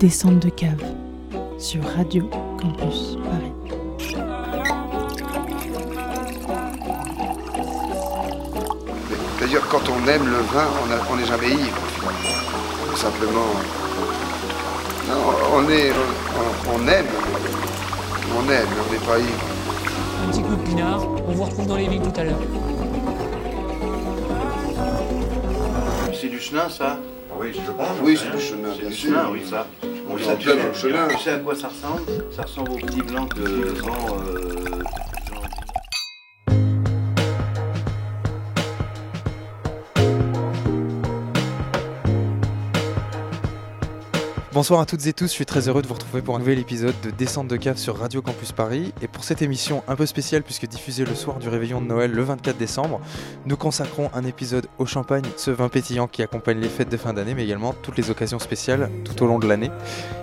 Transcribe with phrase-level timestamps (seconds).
[0.00, 0.82] Descente de cave
[1.58, 2.24] sur Radio
[2.58, 3.52] Campus Paris.
[9.36, 10.64] C'est-à-dire quand on aime le vin,
[11.12, 11.76] on n'est jamais ivre.
[12.96, 13.52] Simplement,
[15.06, 17.04] non, on est, on, on aime,
[18.38, 19.44] on aime, mais on n'est pas ivre.
[20.24, 22.40] Un petit coup de pinard, on vous retrouve dans les vignes tout à l'heure.
[26.18, 26.96] C'est du chenin, ça?
[27.38, 27.86] Oui, je pense.
[28.02, 29.10] Oui, c'est du chenin, bien du sûr.
[29.10, 29.66] chenin, oui, ça.
[30.24, 32.02] Ça, tu sais- à quoi ça ressemble?
[32.34, 33.40] Ça ressemble au petit blanc que
[33.80, 34.16] vend
[44.60, 46.58] Bonsoir à toutes et tous, je suis très heureux de vous retrouver pour un nouvel
[46.58, 48.92] épisode de Descente de cave sur Radio Campus Paris.
[49.00, 52.10] Et pour cette émission un peu spéciale, puisque diffusée le soir du réveillon de Noël
[52.10, 53.00] le 24 décembre,
[53.46, 57.14] nous consacrons un épisode au champagne, ce vin pétillant qui accompagne les fêtes de fin
[57.14, 59.70] d'année, mais également toutes les occasions spéciales tout au long de l'année.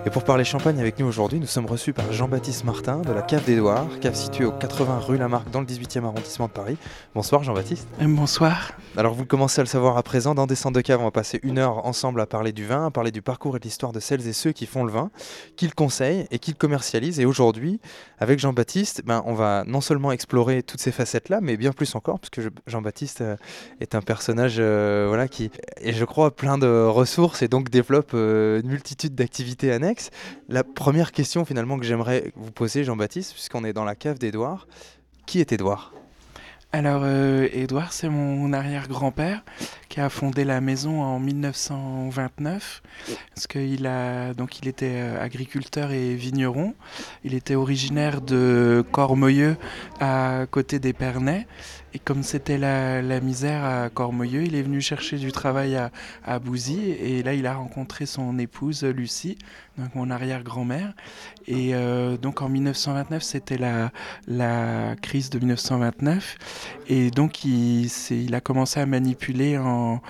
[0.06, 3.22] Et pour parler champagne avec nous aujourd'hui, nous sommes reçus par Jean-Baptiste Martin de la
[3.22, 6.76] cave d'Edouard, cave située au 80 rue Lamarck dans le 18e arrondissement de Paris.
[7.12, 7.88] Bonsoir Jean-Baptiste.
[8.00, 8.70] Bonsoir.
[8.96, 11.40] Alors vous commencez à le savoir à présent, dans Descente de cave, on va passer
[11.42, 13.98] une heure ensemble à parler du vin, à parler du parcours et de l'histoire de
[13.98, 15.10] celles ceux qui font le vin,
[15.56, 17.20] qui le conseillent et qui le commercialisent.
[17.20, 17.80] Et aujourd'hui,
[18.18, 22.18] avec Jean-Baptiste, ben, on va non seulement explorer toutes ces facettes-là, mais bien plus encore,
[22.18, 23.36] parce que je- Jean-Baptiste euh,
[23.80, 28.12] est un personnage euh, voilà, qui est, je crois, plein de ressources et donc développe
[28.14, 30.10] euh, une multitude d'activités annexes.
[30.48, 34.66] La première question finalement que j'aimerais vous poser, Jean-Baptiste, puisqu'on est dans la cave d'Édouard,
[35.26, 35.92] qui est Édouard?
[36.70, 39.42] Alors, euh, Édouard, c'est mon arrière-grand-père
[39.88, 42.82] qui a fondé la maison en 1929.
[43.34, 46.74] Parce qu'il a, donc, il était euh, agriculteur et vigneron.
[47.24, 49.56] Il était originaire de Cormeilleux,
[49.98, 51.46] à côté d'Épernay.
[51.94, 55.78] Et comme c'était la, misère à Cormeilleux, il est venu chercher du travail
[56.24, 56.90] à, Bouzy.
[56.90, 59.38] Et là, il a rencontré son épouse, Lucie,
[59.78, 60.92] donc mon arrière-grand-mère.
[61.46, 66.36] Et euh, donc en 1929, c'était la, crise de 1929.
[66.88, 67.88] Et donc, il,
[68.34, 70.00] a commencé à manipuler en,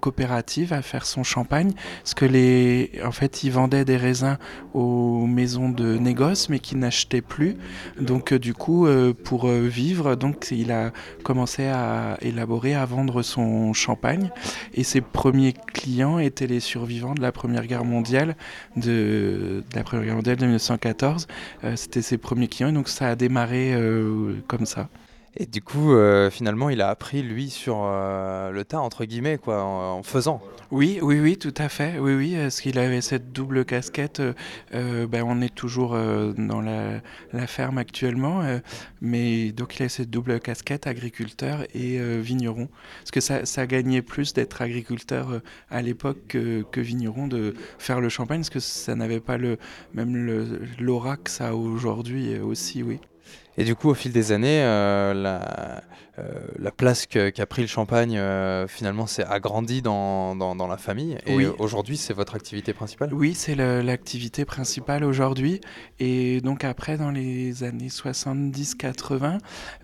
[0.00, 1.72] coopérative, à faire son champagne.
[2.02, 4.38] Parce que les, en fait, il vendait des raisins
[4.72, 7.56] aux maisons de négoce, mais qui n'achetaient plus.
[8.00, 10.92] Donc, euh, du coup, euh, pour vivre, donc, il a
[11.26, 14.30] commencé à élaborer, à vendre son champagne.
[14.74, 18.36] Et ses premiers clients étaient les survivants de la Première Guerre mondiale,
[18.76, 21.26] de, mondiale de 1914.
[21.64, 24.88] Euh, C'était ses premiers clients, et donc ça a démarré euh, comme ça.
[25.38, 29.36] Et du coup, euh, finalement, il a appris, lui, sur euh, le tas, entre guillemets,
[29.36, 30.40] quoi, en, faisant.
[30.70, 31.98] Oui, oui, oui, tout à fait.
[31.98, 34.20] Oui, oui, parce qu'il avait cette double casquette.
[34.20, 37.00] euh, ben, on est toujours dans la,
[37.46, 38.42] ferme actuellement,
[39.00, 42.68] mais donc il a cette double casquette, agriculteur et vigneron.
[43.00, 48.08] Parce que ça, ça gagnait plus d'être agriculteur à l'époque que, vigneron, de faire le
[48.08, 49.58] champagne, parce que ça n'avait pas le
[49.92, 53.00] même l'aura que ça a aujourd'hui aussi, oui.
[53.58, 55.82] Et du coup, au fil des années, euh, la,
[56.58, 61.18] la place qu'a pris le champagne, euh, finalement, s'est agrandie dans, dans, dans la famille.
[61.26, 61.44] Et Oui.
[61.44, 63.12] euh, aujourd'hui, c'est votre activité principale?
[63.12, 65.60] Oui, c'est l'activité principale aujourd'hui.
[66.00, 69.38] Et donc après, dans les années 70-80,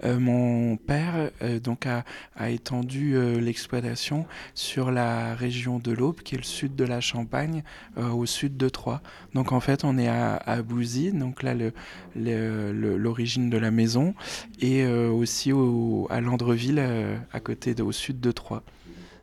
[0.05, 2.05] euh, mon père euh, donc a,
[2.37, 7.01] a étendu euh, l'exploitation sur la région de l'Aube, qui est le sud de la
[7.01, 7.63] Champagne,
[7.99, 9.03] euh, au sud de Troyes.
[9.35, 11.73] Donc en fait, on est à, à Bouzy, donc là le-
[12.17, 14.15] le- le- l'origine de la maison,
[14.61, 18.63] et euh, aussi au- à Landreville, euh, à côté au sud de Troyes.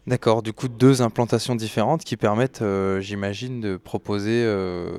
[0.07, 4.97] D'accord, du coup, deux implantations différentes qui permettent, euh, j'imagine, de proposer euh,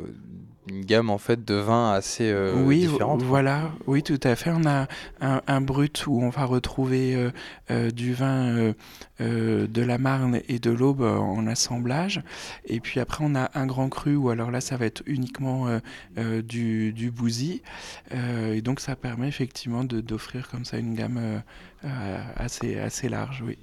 [0.69, 3.23] une gamme en fait de vins assez euh, oui, différente.
[3.23, 4.51] voilà, oui, tout à fait.
[4.51, 4.87] On a
[5.21, 7.31] un, un brut où on va retrouver euh,
[7.71, 8.73] euh, du vin
[9.19, 12.23] de la Marne et de l'Aube en assemblage.
[12.67, 15.67] Et puis après, on a un grand cru où alors là, ça va être uniquement
[16.17, 17.63] du, du Bouzy.
[18.15, 21.43] Euh, et donc, ça permet effectivement de- d'offrir comme ça une gamme
[22.37, 23.59] assez, assez large, oui.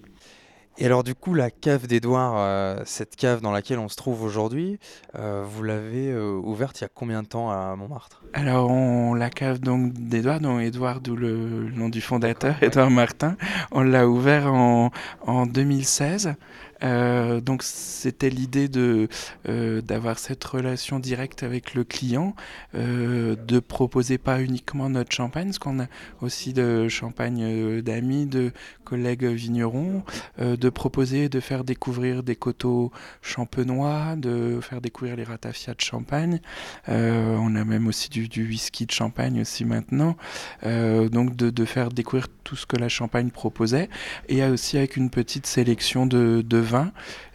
[0.79, 4.21] Et alors, du coup, la cave d'Édouard, euh, cette cave dans laquelle on se trouve
[4.21, 4.77] aujourd'hui,
[5.18, 8.21] euh, vous l'avez euh, ouverte il y a combien de temps à Montmartre?
[8.33, 13.38] Alors, la cave donc d'Edouard, donc Edouard, d'où le, le nom du fondateur, Edouard Martin,
[13.71, 14.91] on l'a ouvert en,
[15.25, 16.35] en 2016.
[16.83, 19.07] Euh, donc, c'était l'idée de
[19.47, 22.35] euh, d'avoir cette relation directe avec le client,
[22.75, 25.88] euh, de proposer pas uniquement notre champagne, parce qu'on a
[26.21, 28.51] aussi de champagne d'amis, de
[28.83, 30.03] collègues vignerons,
[30.39, 32.91] de proposer de faire découvrir des coteaux
[33.21, 36.39] champenois, de faire découvrir les ratafias de Champagne.
[36.88, 40.15] On a même aussi du, whisky de Champagne aussi maintenant.
[40.63, 43.89] Donc de, de faire découvrir tout ce que la Champagne proposait,
[44.30, 46.92] et aussi avec une petite sélection de, de vins.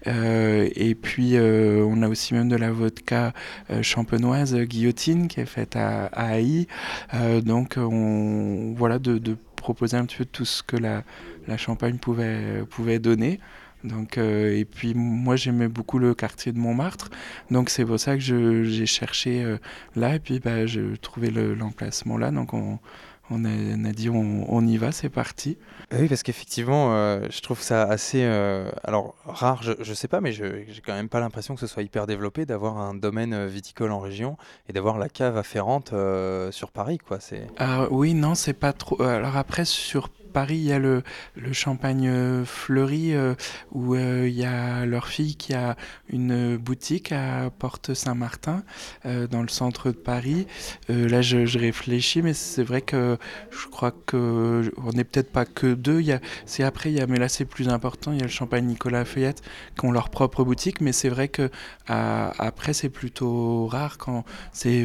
[0.07, 3.33] Euh, et puis on a aussi même de la vodka
[3.83, 6.67] champenoise guillotine qui est faite à, à Haï.
[7.43, 11.03] donc on, voilà, de, proposer un petit peu tout ce que la,
[11.57, 13.41] Champagne pouvait, pouvait donner.
[13.85, 17.11] Donc, euh, et puis moi j'aimais beaucoup le quartier de Montmartre,
[17.51, 19.59] donc c'est pour ça que j'ai cherché euh,
[19.97, 22.79] là et puis bah, je trouvais l'emplacement là, donc on,
[23.31, 25.57] on, a, dit on, y va, c'est parti.
[25.93, 28.23] Oui, parce qu'effectivement, euh, je trouve ça assez
[28.85, 31.83] alors rare, je, ne sais pas, mais j'ai quand même pas l'impression que ce soit
[31.83, 34.37] hyper développé d'avoir un domaine viticole en région
[34.69, 35.95] et d'avoir la cave afférente
[36.51, 37.21] sur Paris, quoi.
[37.21, 37.47] C'est.
[37.59, 39.01] Ah oui, non, c'est pas trop.
[39.03, 41.03] Alors après sur Paris, il y a le,
[41.53, 43.35] champagne euh, fleuri euh,
[43.73, 45.77] où euh, il y a leur fille qui a
[46.09, 48.63] une boutique à Porte Saint-Martin
[49.05, 50.47] dans le centre de Paris.
[50.89, 53.19] là, je, réfléchis, mais c'est vrai que
[53.51, 56.01] je crois que on n'est peut-être pas que deux.
[56.01, 58.13] Il y a, c'est après, il y a, mais là c'est plus important.
[58.13, 59.43] Il y a le champagne Nicolas Fayette
[59.79, 61.51] qui ont leur propre boutique, mais c'est vrai que
[61.87, 64.85] après c'est plutôt rare quand c'est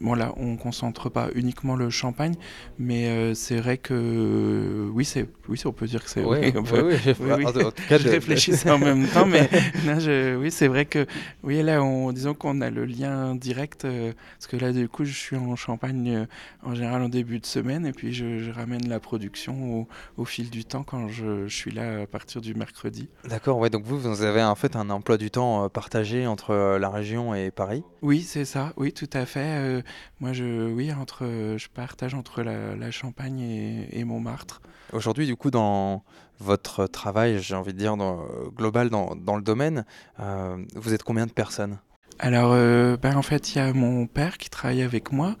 [0.00, 2.34] bon là on concentre pas uniquement le champagne,
[2.78, 6.24] mais c'est vrai que oui, c'est, oui, on peut dire que c'est.
[6.24, 6.52] Oui, oui,
[7.20, 9.48] oui, En, tout cas, je réfléchissais en même temps, mais
[9.84, 11.06] je, oui, c'est vrai que,
[11.42, 15.04] oui, là, on, disons qu'on a le lien direct, euh, parce que là, du coup,
[15.04, 16.26] je suis en Champagne euh,
[16.62, 20.50] en général en début de semaine, et puis je, ramène la production au, au, fil
[20.50, 23.08] du temps quand je, je, suis là à partir du mercredi.
[23.28, 26.78] D'accord, ouais, donc vous, vous avez en fait un emploi du temps euh, partagé entre
[26.78, 27.82] la région et Paris?
[28.02, 29.82] Oui, c'est ça, oui, tout à fait.
[30.20, 34.60] moi, je, oui, entre, je partage entre la, la Champagne et, et Montmartre.
[34.92, 36.02] Aujourd'hui, du coup, dans
[36.40, 38.24] votre travail, j'ai envie de dire, dans,
[38.56, 39.84] global dans, dans le domaine,
[40.20, 41.78] euh, vous êtes combien de personnes?
[42.20, 45.36] Alors, euh, ben, en fait, il y a mon père qui travaille avec moi,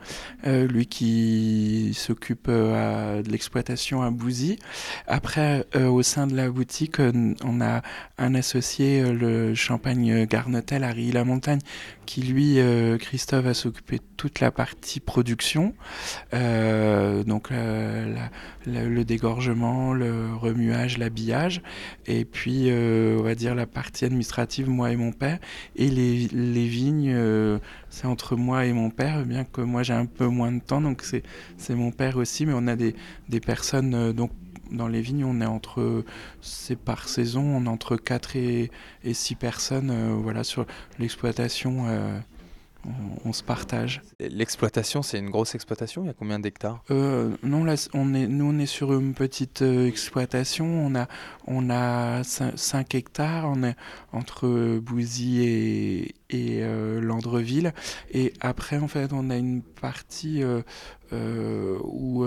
[0.46, 4.60] euh, lui qui s'occupe euh, de l'exploitation à Bouzy.
[5.08, 7.82] Après, au sein de la boutique, on a
[8.18, 11.60] un associé, le champagne Garnetel à Rilly-la-Montagne,
[12.06, 12.58] qui lui,
[12.98, 15.74] Christophe, va s'occuper de toute la partie production,
[16.32, 21.62] donc le dégorgement, le remuage, l'habillage,
[22.06, 25.38] et puis, on va dire, la partie administrative, moi et mon père,
[25.76, 27.58] et les vignes, euh,
[27.90, 30.80] c'est entre moi et mon père, bien que moi j'ai un peu moins de temps,
[30.80, 32.94] donc c'est mon père aussi, mais on a des,
[33.40, 34.30] personnes, euh, donc
[34.70, 36.04] dans les vignes, on est entre,
[36.40, 38.70] c'est par saison, on est entre 4 et,
[39.04, 40.66] et 6 personnes, euh, voilà, sur
[40.98, 41.86] l'exploitation
[43.24, 44.02] on, se partage.
[44.20, 46.82] L'exploitation, c'est une grosse exploitation Il y a combien d'hectares?
[46.90, 50.66] Euh, Non, là, on est, nous, on est sur une petite euh, exploitation.
[50.66, 51.06] On a,
[51.46, 53.44] on a 5, hectares.
[53.46, 53.76] On est
[54.12, 57.72] entre Bouzy et, et euh, Landreville.
[58.10, 60.62] Et après, en fait, on a une partie euh,
[61.12, 62.24] ou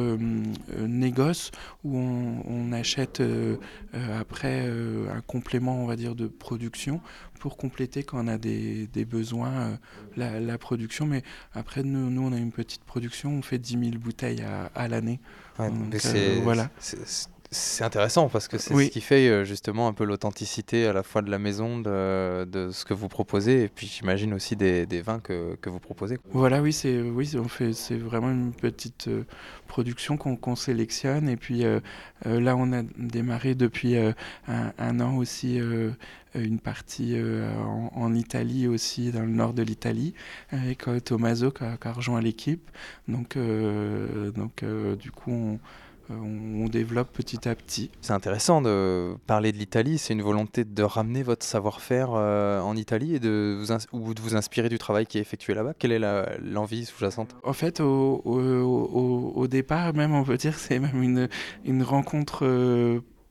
[0.80, 1.51] négoce
[1.83, 3.22] où on, achète
[3.94, 7.01] après un complément, on va dire, de production
[7.39, 9.78] pour compléter quand on a des, des besoins
[10.16, 11.06] la, la, production.
[11.06, 11.24] Mais
[11.54, 14.88] après, nous, nous, on a une petite production, on fait 10 000 bouteilles à, à
[14.88, 15.19] l'année.
[16.44, 16.69] voilà.
[17.53, 21.03] C'est intéressant parce que c'est ce qui fait euh, justement un peu l'authenticité à la
[21.03, 24.86] fois de la maison, de, de ce que vous proposez et puis j'imagine aussi des,
[24.86, 26.18] des, vins que, que, vous proposez.
[26.31, 29.25] Voilà, oui, c'est oui, on fait c'est vraiment une petite euh,
[29.68, 31.81] production qu'on sélectionne et puis euh,
[32.24, 34.13] là on a démarré depuis un,
[34.47, 35.59] un, an aussi
[36.36, 40.14] une partie en, en, Italie aussi dans le nord de l'Italie
[40.52, 42.69] avec Tommaso qui a, qui a rejoint l'équipe
[43.07, 43.37] donc
[44.35, 44.64] donc
[44.99, 45.59] du coup on
[46.21, 47.91] on, développe petit à petit.
[48.01, 49.97] C'est intéressant de parler de l'Italie.
[49.97, 54.21] C'est une volonté de ramener votre savoir-faire euh, en Italie et de vous, ou de
[54.21, 55.73] vous inspirer du travail qui est effectué là-bas.
[55.77, 55.99] Quelle est
[56.39, 57.35] l'envie sous-jacente?
[57.44, 61.27] En fait, au, départ, même on peut dire, c'est même une,
[61.65, 62.45] une rencontre.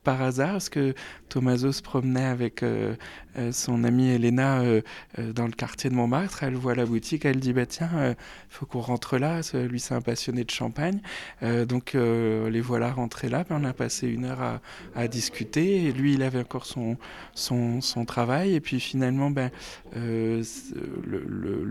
[0.02, 0.94] Par hasard, parce que
[1.30, 2.94] Tommaso se promenait avec euh,
[3.38, 4.80] euh, son amie Elena euh,
[5.18, 6.42] dans le quartier de Montmartre?
[6.42, 8.16] Elle voit la boutique, elle dit bah tiens, il
[8.48, 9.40] faut qu'on rentre là.
[9.54, 11.00] Lui, c'est un passionné de champagne,
[11.42, 13.44] donc les voilà rentrés là.
[13.50, 14.60] on a passé une heure
[14.94, 15.92] à, discuter.
[15.92, 18.54] Lui, il avait encore son travail.
[18.54, 19.50] Et puis finalement, ben
[19.94, 20.42] le,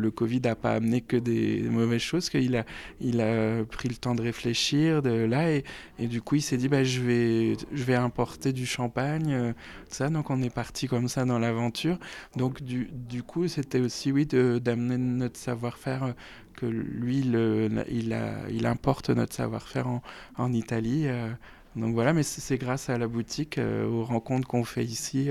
[0.10, 2.30] Covid n'a pas amené que des mauvaises choses.
[2.30, 2.66] Qu'il a
[3.02, 5.64] il a pris le temps de réfléchir de là et,
[5.98, 9.54] et du coup, il s'est dit bah je vais je vais importer du champagne
[9.90, 10.10] ça.
[10.10, 11.98] Donc on est parti comme ça dans l'aventure.
[12.36, 16.12] Donc du, du coup, c'était aussi oui d'amener notre savoir-faire euh,
[16.56, 20.02] que lui, le, il, a, il importe notre savoir-faire en,
[20.38, 21.04] en, Italie.
[21.08, 21.30] Euh.
[21.78, 25.30] donc voilà, mais c'est grâce à la boutique, euh, aux rencontres qu'on fait ici,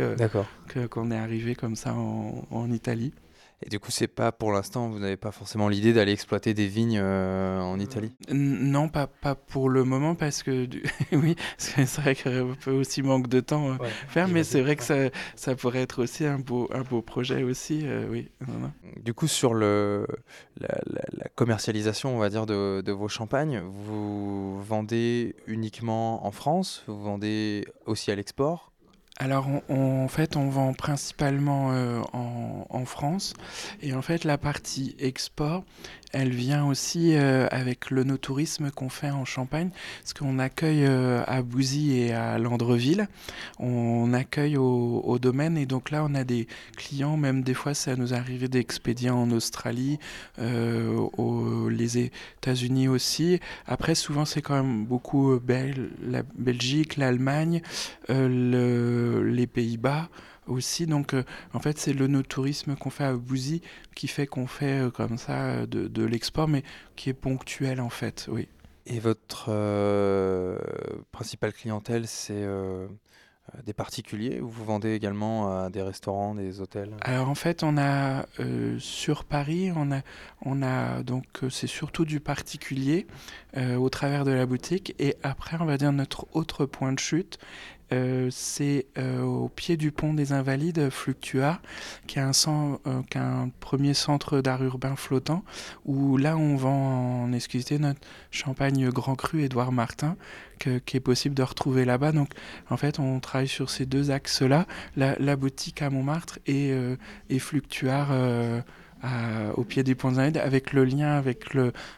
[0.90, 3.12] qu'on est arrivé comme ça en, en Italie.
[3.60, 6.68] Et du coup, c'est pas pour l'instant, vous n'avez pas forcément l'idée d'aller exploiter des
[6.68, 8.14] vignes euh, en Italie?
[8.30, 13.02] Non, pas, pas pour le moment, parce que du- oui, c'est vrai qu'on peut aussi
[13.02, 13.76] manque de temps euh,
[14.08, 17.42] faire, mais c'est vrai que ça, ça pourrait être aussi un beau, un beau projet
[17.42, 18.28] aussi, euh, oui.
[18.46, 18.72] Non, non.
[19.02, 20.06] Du coup, sur le,
[20.60, 26.30] la, la- la commercialisation, on va dire, de, de vos champagnes, vous vendez uniquement en
[26.30, 26.84] France?
[26.86, 28.70] Vous vendez aussi à l'export?
[29.20, 33.34] Alors, on- en fait, on vend principalement euh, en, France.
[33.82, 35.64] Et en fait, la partie export,
[36.12, 39.70] elle vient aussi euh, avec le no-tourisme qu'on fait en Champagne.
[40.00, 43.08] Parce qu'on accueille euh, à Bouzy et à Landreville.
[43.58, 45.58] On accueille au, au domaine.
[45.58, 46.46] Et donc là, on a des
[46.76, 49.98] clients, même des fois, ça nous arrive d'expédier en Australie,
[50.38, 51.37] aux,
[51.78, 53.40] les États-Unis aussi.
[53.66, 57.62] Après, souvent, c'est quand même beaucoup euh, Bel- la Belgique, l'Allemagne
[58.10, 60.08] euh, le- les Pays-Bas
[60.46, 60.86] aussi.
[60.86, 63.62] Donc, euh, en fait, c'est le no-tourisme qu'on fait à Bouzy
[63.94, 66.62] qui fait qu'on fait comme ça de, l'export, mais
[66.96, 68.48] qui est ponctuel en fait, oui.
[68.86, 69.50] Et votre
[71.12, 72.46] principale clientèle, c'est
[73.64, 76.90] des particuliers ou vous vendez également à des restaurants, des hôtels?
[77.00, 80.00] Alors en fait, on a euh, sur Paris, on a,
[80.44, 83.06] on a donc euh, c'est surtout du particulier
[83.56, 86.98] euh, au travers de la boutique, et après, on va dire notre autre point de
[86.98, 87.38] chute.
[87.92, 91.60] Euh, c'est euh, au pied du pont des Invalides, Fluctua,
[92.06, 95.42] qui est un, cen- euh, qui est un premier centre d'art urbain flottant,
[95.84, 100.16] où là on vend en exclusivité notre champagne Grand Cru Édouard Martin,
[100.58, 102.12] qui est possible de retrouver là-bas.
[102.12, 102.30] Donc
[102.68, 104.66] en fait, on travaille sur ces deux axes-là,
[104.96, 106.72] la, boutique à Montmartre et,
[107.30, 108.10] et Fluctuar
[109.02, 111.54] à- au pied du pont des Invalides, avec le lien avec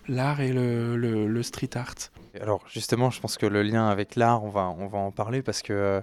[0.09, 1.95] l'art et le street art.
[2.41, 5.43] Alors justement, je pense que le lien avec l'art, on va, on va en parler
[5.43, 6.01] parce que euh,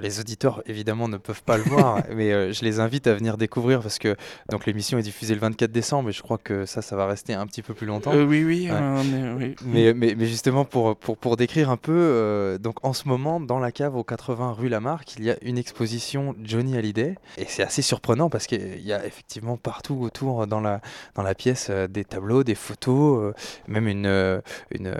[0.00, 3.36] les auditeurs évidemment ne peuvent pas le voir, mais euh, je les invite à venir
[3.36, 4.16] découvrir parce que
[4.50, 7.34] donc l'émission est diffusée le 24 décembre et je crois que ça, ça va rester
[7.34, 8.12] un petit peu plus longtemps.
[8.14, 8.76] Euh, oui, oui, Ouais.
[8.76, 9.56] est- oui.
[9.64, 13.58] Mais, mais, mais justement, pour, pour, pour décrire un peu, donc en ce moment, dans
[13.58, 17.14] la cave au 80 rue Lamarck, il y a une exposition Johnny Hallyday.
[17.36, 20.80] Et c'est assez surprenant parce qu'il y a effectivement partout autour dans la,
[21.14, 23.32] dans la pièce des tableaux, des photos,
[23.68, 24.96] même une, euh, une euh,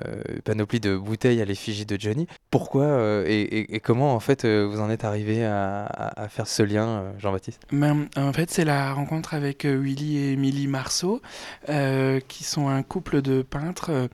[0.76, 2.26] de bouteilles à l'effigie de Johnny.
[2.50, 6.86] Pourquoi euh, et, comment en fait euh, vous en êtes arrivé à, faire ce lien,
[6.86, 7.62] euh, Jean-Baptiste?
[7.72, 11.22] Ben, en fait, c'est la rencontre avec Willy et Émilie Marceau,
[11.66, 14.08] qui sont un couple de peintres.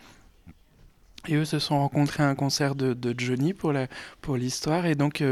[1.27, 3.89] et eux se sont rencontrés à un concert de, Johnny pour la
[4.21, 5.23] pour l'histoire et donc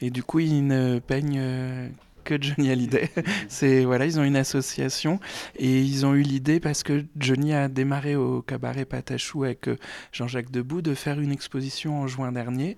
[0.00, 1.90] et du coup ils ne peignent
[2.24, 3.10] que Johnny Hallyday.
[3.48, 5.20] C'est voilà, ils ont une association
[5.56, 9.76] et ils ont eu l'idée parce que Johnny a démarré au cabaret Patachou avec euh,
[10.12, 12.76] Jean-Jacques Debout de faire une exposition en juin dernier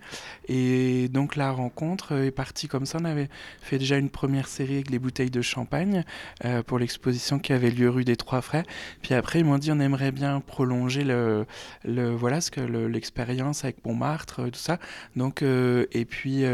[0.48, 2.98] et donc la rencontre est partie comme ça.
[3.00, 3.28] On avait
[3.60, 6.04] fait déjà une première série avec les bouteilles de champagne
[6.44, 8.64] euh, pour l'exposition qui avait lieu rue des Trois Frères.
[9.02, 11.46] Puis après ils m'ont dit on aimerait bien prolonger le,
[11.84, 14.78] voilà ce que le- l'expérience avec Montmartre euh, tout ça.
[15.16, 16.44] Donc et puis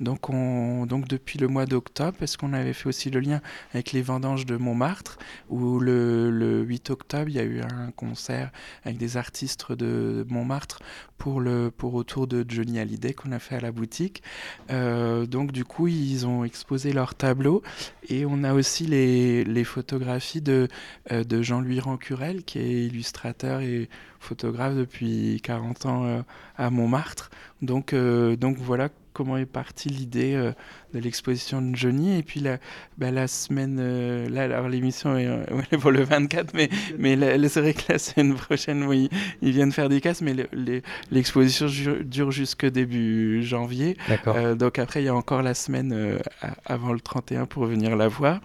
[0.00, 3.42] donc on donc depuis le mois d'octobre parce qu'on avait fait aussi le lien
[3.74, 5.18] avec les vendanges de Montmartre
[5.50, 8.50] où le, le 8 octobre il y a eu un concert
[8.82, 10.78] avec des artistes de Montmartre
[11.18, 14.22] pour le pour autour de Johnny Hallyday qu'on a fait à la boutique.
[14.70, 17.62] Euh, donc du coup ils ont exposé leurs tableaux
[18.08, 20.68] et on a aussi les, photographies de,
[21.12, 26.22] euh, de Jean-Louis Rancurel qui est illustrateur et photographe depuis 40 ans euh,
[26.56, 27.28] à Montmartre.
[27.60, 30.52] Donc, donc voilà comment est partie l'idée euh,
[30.92, 32.18] de l'exposition de Johnny.
[32.18, 32.58] Et puis la,
[32.98, 35.44] bah, la semaine, euh, là alors l'émission est, euh,
[35.80, 36.68] pour le 24, mais,
[36.98, 37.16] mais
[37.48, 39.08] c'est vrai que la semaine prochaine, oui,
[39.40, 41.66] ils viennent faire des casses, mais le- l'exposition
[42.04, 43.96] dure jusque début janvier.
[44.08, 44.56] D'accord.
[44.56, 46.18] Donc après, il y a encore la semaine
[46.66, 48.40] avant le 31 pour venir la voir.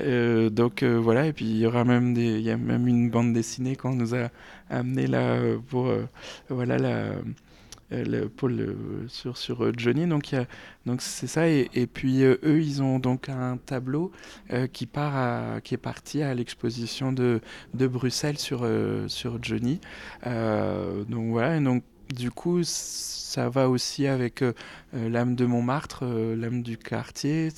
[0.00, 2.86] Euh, donc euh, voilà, et puis il y aura même des, il y a même
[2.86, 4.28] une bande dessinée qu'on nous a
[4.70, 6.06] amené là pour euh,
[6.48, 7.10] voilà la
[8.36, 8.76] pour le
[9.08, 10.06] sur sur euh, Johnny.
[10.06, 10.34] Donc
[11.00, 14.12] c'est ça et, puis euh, eux ils ont donc un tableau
[14.52, 17.40] euh, qui part qui est parti à l'exposition de
[17.74, 19.80] de Bruxelles sur euh, sur Johnny.
[20.26, 21.82] Euh, donc voilà et donc
[22.14, 24.52] du coup, ça va aussi avec euh,
[24.94, 27.50] euh, l'âme de Montmartre, euh, l'âme du quartier.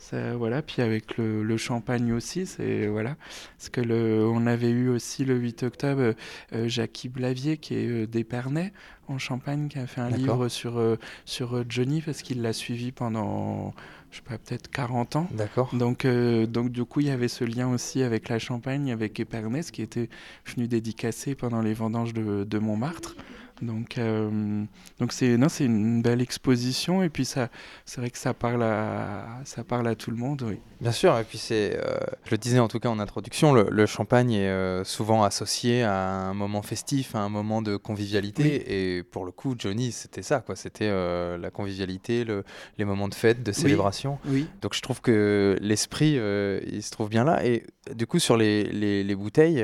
[0.00, 0.62] Ça, voilà.
[0.62, 3.16] Puis avec le, le champagne aussi, c'est voilà.
[3.58, 6.12] Parce que le, on avait eu aussi le 8 octobre euh,
[6.54, 8.72] euh, Jackie Blavier qui est euh, d'Épernay
[9.08, 12.92] en Champagne, qui a fait un livre sur euh, sur Johnny parce qu'il l'a suivi
[12.92, 13.74] pendant,
[14.10, 15.28] je sais pas, peut-être 40 ans.
[15.32, 15.68] D'accord.
[15.74, 19.64] Donc, donc du coup, il y avait ce lien aussi avec la Champagne, avec Épernay,
[19.64, 20.08] qui était
[20.46, 23.16] venu dédicacer pendant les vendanges de, de Montmartre.
[23.62, 24.64] Donc, euh,
[24.98, 27.48] donc c'est non, c'est une belle exposition et puis ça,
[27.84, 30.58] c'est vrai que ça parle à, ça parle à tout le monde, oui.
[30.80, 33.66] Bien sûr, et puis c'est, euh, je le disais en tout cas en introduction, le,
[33.70, 38.96] le champagne est euh, souvent associé à un moment festif, à un moment de convivialité,
[38.96, 40.56] et pour le coup, Johnny, c'était ça, quoi.
[40.56, 42.44] C'était la convivialité, le-
[42.78, 44.18] les moments de fête, de célébration.
[44.26, 44.46] Oui.
[44.62, 47.44] Donc je trouve que l'esprit, il se trouve bien là.
[47.44, 47.64] Et
[47.94, 49.62] du coup, sur les, les- les bouteilles,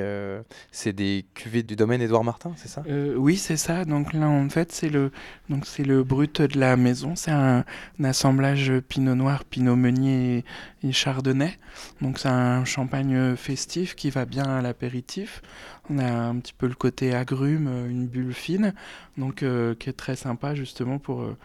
[0.71, 2.83] c'est des cuvées du domaine Édouard Martin, c'est ça?
[3.17, 3.85] Oui, c'est ça.
[3.87, 5.13] Donc là, en fait, c'est le
[5.49, 7.15] donc c'est le brut de la maison.
[7.15, 7.65] C'est un,
[8.03, 10.45] assemblage Pinot Noir, Pinot Meunier
[10.83, 11.57] et, Chardonnay.
[12.01, 15.41] Donc c'est un champagne festif qui va bien à l'apéritif.
[15.89, 18.75] On a un petit peu le côté agrume, une bulle fine,
[19.17, 21.37] donc euh, qui est très sympa justement pour euh,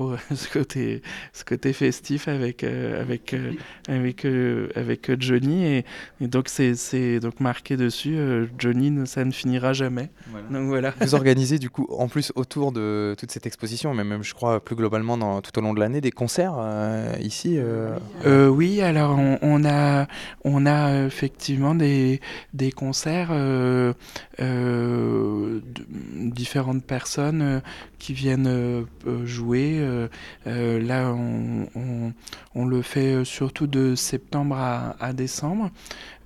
[0.00, 1.02] pour ce côté
[1.34, 3.52] ce côté festif avec euh, avec euh,
[3.86, 5.84] avec euh, avec Johnny et,
[6.22, 10.08] et donc c'est c'est donc marqué dessus euh, Johnny ça ne finira jamais.
[10.50, 10.94] Donc voilà.
[11.02, 14.64] Vous organisez du coup, en plus autour de toute cette exposition, mais même je crois
[14.64, 18.80] plus globalement dans, tout au long de l'année, des concerts euh, ici euh, Euh, oui,
[18.80, 20.06] alors on, on a,
[20.44, 22.20] on a euh, effectivement des,
[22.54, 23.92] des concerts, euh,
[24.40, 27.60] euh, de- différentes personnes euh,
[27.98, 29.76] qui viennent euh, euh, jouer.
[29.90, 30.08] Euh,
[30.46, 35.70] euh, là, on, le fait euh, surtout de septembre à, à décembre.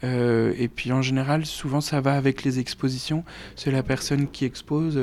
[0.02, 3.25] Et puis en général, souvent ça va avec les expositions.
[3.56, 5.00] C'est la personne qui expose,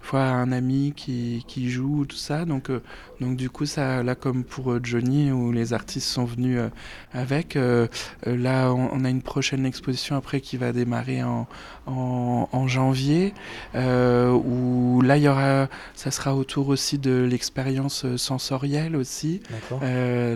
[0.00, 2.44] fois un ami qui, qui joue, tout ça.
[2.44, 2.70] Donc,
[3.20, 6.68] donc du coup, ça, là comme pour euh, Johnny, où les artistes sont venus euh,
[7.12, 7.86] avec, euh,
[8.26, 11.46] là on, on a une prochaine exposition après qui va démarrer en,
[11.86, 13.34] en, en janvier,
[13.74, 19.40] euh, où là il y aura, ça sera autour aussi de l'expérience sensorielle aussi.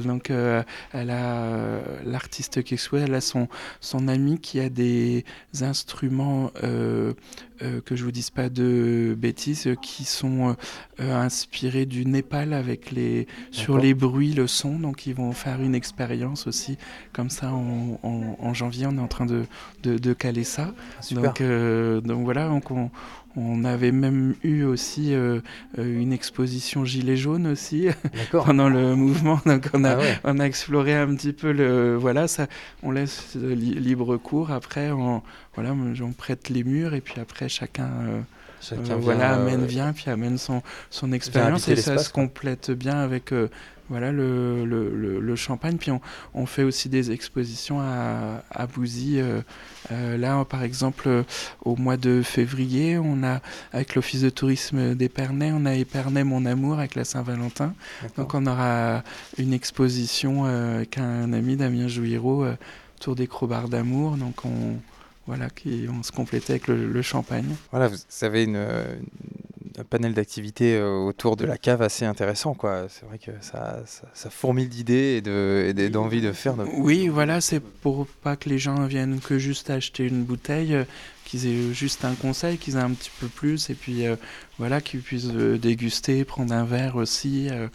[0.04, 3.48] Donc, elle a l'artiste qui expose, elle a son
[3.80, 5.24] son ami qui a des
[5.60, 10.56] instruments que je vous dise pas de bêtises, qui sont
[10.98, 14.78] inspirés du Népal avec les sur les bruits, le son.
[14.78, 16.78] Donc, ils vont faire une expérience aussi
[17.12, 18.86] comme ça en, en- en janvier.
[18.86, 19.44] On est en train de
[19.82, 20.72] de, de caler ça.
[21.00, 21.22] Super.
[21.24, 22.90] Donc, euh, donc voilà, donc on,
[23.36, 25.40] on avait même eu aussi euh,
[25.78, 27.86] euh, une exposition gilet jaune aussi
[28.32, 29.40] pendant le mouvement.
[29.46, 30.18] Donc on a, Ah ouais.
[30.24, 32.46] on a exploré un petit peu le voilà ça.
[32.82, 34.50] On laisse li- libre cours.
[34.50, 35.22] Après on
[35.54, 37.88] voilà on prête les murs et puis après chacun.
[38.02, 38.20] euh,
[38.60, 42.10] Chacun euh, vient, voilà, euh, amène, vient, puis amène son, son expérience et ça se
[42.10, 43.48] complète bien avec euh,
[43.90, 45.76] voilà, le, le, le, le champagne.
[45.78, 46.00] Puis on,
[46.34, 49.18] on fait aussi des expositions à, à Bouzy.
[49.18, 49.40] euh,
[49.90, 51.22] euh, là, par exemple, euh,
[51.64, 53.40] au mois de février, on a,
[53.72, 57.72] avec l'Office de tourisme d'Épernay, on a Épernay Mon Amour avec la Saint-Valentin.
[58.18, 59.02] Donc on aura
[59.38, 62.56] une exposition avec un ami Damien Jouiro euh,
[63.00, 64.16] autour des crobards d'amour.
[64.18, 64.76] Donc on
[65.28, 67.46] voilà qui on se complétait avec le, le champagne.
[67.70, 68.96] Voilà, vous avez une, euh,
[69.78, 72.86] un panel d'activités euh, autour de la cave assez intéressant, quoi.
[72.88, 76.54] C'est vrai que ça, ça, ça fourmille d'idées et de- et de- d'envie de faire.
[76.54, 80.74] de- Oui, voilà, c'est pour pas que les gens viennent que juste acheter une bouteille,
[80.74, 80.84] euh,
[81.24, 84.16] qu'ils aient juste un conseil, qu'ils aient un petit peu plus, et puis euh,
[84.58, 87.48] voilà, qu'ils puissent euh, déguster, prendre un verre aussi.
[87.50, 87.68] euh,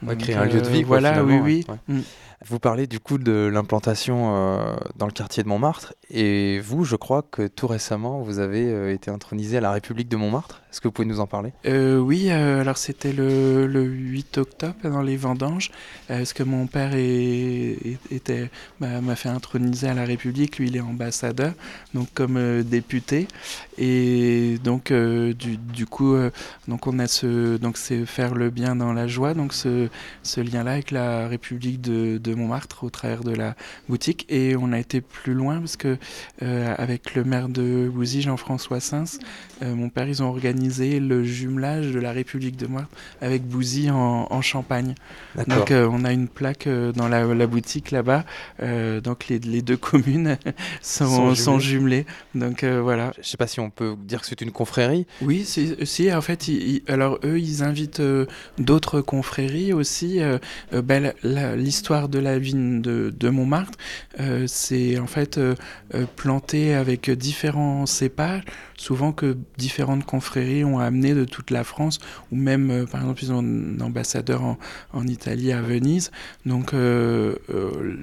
[0.00, 1.64] Ouais, créer un lieu de vie, quoi, voilà, oui, oui.
[1.68, 1.94] ouais.
[1.96, 2.02] Mm.
[2.46, 5.94] Vous parlez du coup de l'implantation euh, dans le quartier de Montmartre.
[6.08, 10.08] Et vous, je crois que tout récemment, vous avez euh, été intronisé à la République
[10.08, 10.62] de Montmartre.
[10.70, 11.52] Est-ce que vous pouvez nous en parler?
[11.66, 15.70] Euh, oui, alors c'était le, le 8 octobre dans les vendanges,
[16.06, 21.54] parce que mon père était m'a fait introniser à la République, lui il est ambassadeur,
[21.94, 23.28] donc comme député,
[23.78, 26.14] et donc du, coup
[26.68, 29.88] donc on a ce donc c'est faire le bien dans la joie, donc ce,
[30.22, 33.54] ce lien-là avec la République de, de Montmartre au travers de la
[33.88, 35.96] boutique, et on a été plus loin parce que
[36.42, 39.18] euh, avec le maire de Bouzy, Jean-François Sins,
[39.62, 43.90] euh, mon père, ils ont organisé le jumelage de la République de Montmartre avec Bouzy
[43.90, 44.94] en, en Champagne.
[45.46, 48.24] Donc euh, on a une plaque euh, dans la, la boutique là-bas.
[48.62, 50.36] Euh, donc les, les deux communes
[50.82, 52.06] sont, Sont sont, jumelées.
[52.34, 53.12] Donc euh, voilà.
[53.22, 55.06] Je sais pas si on peut dire que c'est une confrérie.
[55.22, 58.26] Oui, si, si, en fait, ils- ils- alors eux, ils invitent euh,
[58.58, 60.20] d'autres confréries aussi.
[60.20, 60.38] Euh,
[60.72, 61.12] euh, ben,
[61.56, 63.78] L'histoire de la vigne de, de Montmartre,
[64.20, 65.54] euh, c'est en fait euh,
[65.94, 68.42] euh, planté avec différents cépages,
[68.76, 71.98] souvent que différentes confréries ont amené de toute la France,
[72.32, 76.10] ou même, par exemple, ils ont un ambassadeur en, Italie à Venise.
[76.44, 76.72] Donc,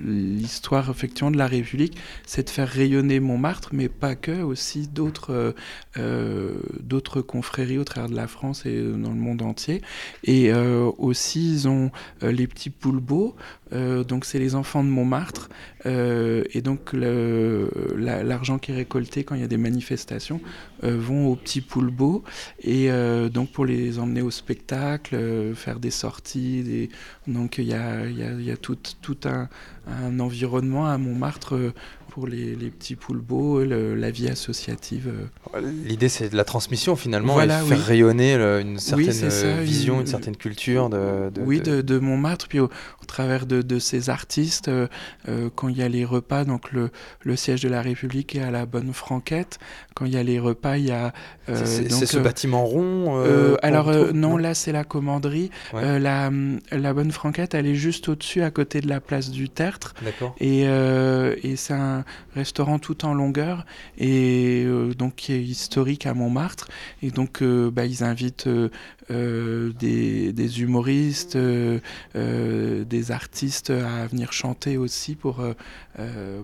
[0.06, 5.54] l'histoire effectivement de la République, c'est de faire rayonner Montmartre, mais pas que, aussi d'autres
[5.98, 9.82] euh, confréries au travers de la France et dans le monde entier.
[10.24, 13.36] Et aussi, ils ont les petits poulbeaux.
[13.74, 15.50] Euh, donc c'est les enfants de Montmartre.
[15.86, 20.42] Euh, et donc l'argent qui est récolté quand il y a des manifestations
[20.84, 22.24] euh, vont aux petits poulbeaux.
[22.62, 26.90] Et euh, donc pour les emmener au spectacle, faire des sorties.
[27.28, 28.78] Donc il y a, tout,
[29.26, 31.74] un, environnement à Montmartre
[32.16, 35.10] pour les, les petits poulbeaux, le- la vie associative.
[35.54, 35.62] euh.
[35.86, 37.84] L'idée, c'est de la transmission finalement, Voilà, et de faire oui.
[37.84, 41.30] rayonner le- une certaine ça, euh, vision, une, une- certaine culture de.
[41.30, 44.88] de- oui, de- de, Montmartre, puis au, au travers de, de ces artistes, euh,
[45.28, 46.90] euh, quand il y a les repas, donc le,
[47.22, 49.60] le siège de la République est à la Bonne Franquette.
[49.94, 51.12] Quand il y a les repas, il y a.
[51.50, 53.18] euh, C'est- ce euh, bâtiment rond.
[53.20, 55.50] euh, euh, alors euh, non, là c'est la commanderie.
[55.74, 55.82] Ouais.
[55.84, 56.32] Euh, la,
[56.72, 59.94] la Bonne Franquette, elle est juste au-dessus, à côté de la place du Tertre.
[60.02, 60.34] D'accord.
[60.40, 63.66] Et, euh, et c'est un restaurant tout en longueur
[63.98, 66.68] et euh, donc qui est historique à Montmartre.
[67.02, 75.16] Et donc euh, bah, ils invitent euh, des, humoristes, des artistes à venir chanter aussi
[75.16, 75.44] pour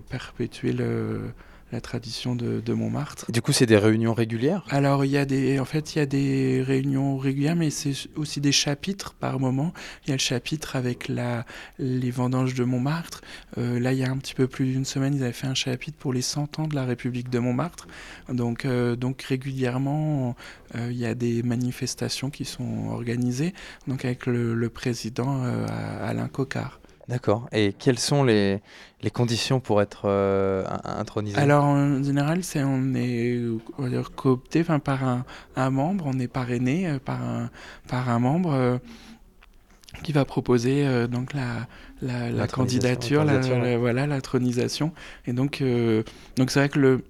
[0.08, 1.32] perpétuer le-
[1.72, 3.24] la tradition de, de Montmartre.
[3.28, 4.64] Et Du coup, c'est des réunions régulières?
[4.68, 7.94] Alors il y a des, en fait il y a des réunions régulières, mais c'est
[8.16, 9.72] aussi des chapitres par moment.
[10.04, 11.46] Il y a le chapitre avec la,
[11.78, 13.22] les vendanges de Montmartre.
[13.56, 15.54] Euh, là il y a un petit peu plus d'une semaine, ils avaient fait un
[15.54, 17.86] chapitre pour les 100 ans de la République de Montmartre.
[18.28, 20.36] Donc, euh, donc régulièrement
[20.74, 23.54] euh, il y a des manifestations qui sont organisées,
[23.86, 26.81] donc avec le, le président Alain Cocard.
[27.08, 27.48] D'accord.
[27.52, 28.60] Et quelles sont les,
[29.02, 31.36] les conditions pour être euh, in- intronisé?
[31.36, 33.40] Alors en général, c'est on est
[33.78, 35.24] on va dire, coopté par un,
[35.56, 37.50] un membre, on est parrainé euh, par un,
[37.88, 38.78] par un membre euh,
[40.02, 41.66] qui va proposer donc la,
[42.00, 44.92] la, candidature, la la, voilà l'intronisation.
[45.26, 45.62] Et donc
[46.36, 47.04] donc c'est vrai que le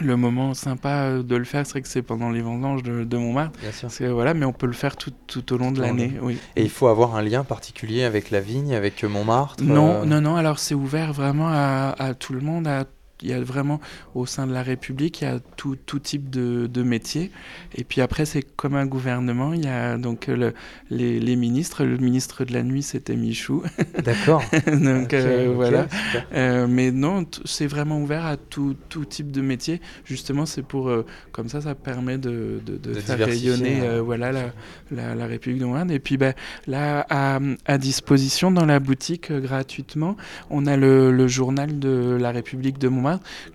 [0.00, 3.16] le moment sympa de le faire, c'est vrai que c'est pendant les vendanges de, de
[3.16, 3.58] Montmartre.
[3.60, 4.12] Bien sûr.
[4.14, 6.12] Voilà, mais on peut le faire tout, au long de Tout au long de l'année.
[6.22, 6.38] Oui.
[6.56, 10.20] Et il faut avoir un lien particulier avec la vigne, avec Montmartre Non, euh, non,
[10.20, 10.36] non.
[10.36, 12.66] Alors c'est ouvert vraiment à, à tout le monde.
[12.66, 12.84] à-
[13.22, 13.80] il y a vraiment
[14.14, 17.30] au sein de la République, il y a tout, tout type de, de métiers.
[17.74, 19.52] Et puis après, c'est comme un gouvernement.
[19.54, 20.54] Il y a donc euh, le-
[20.90, 21.84] les, les ministres.
[21.84, 23.62] Le ministre de la nuit, c'était Michou.
[24.04, 24.42] D'accord.
[24.66, 25.86] donc euh, voilà.
[26.34, 29.80] Euh, mais non, c'est vraiment ouvert à tout, tout type de métier.
[30.04, 33.98] Justement, c'est pour euh, comme ça, ça permet de, de, de De faire rayonner euh,
[33.98, 34.44] euh, voilà la,
[34.90, 35.90] la, la République de Montréal.
[35.90, 36.34] Et puis ben,
[36.66, 40.16] là, à, à disposition dans la boutique euh, gratuitement,
[40.50, 42.88] on a le, le journal de la République de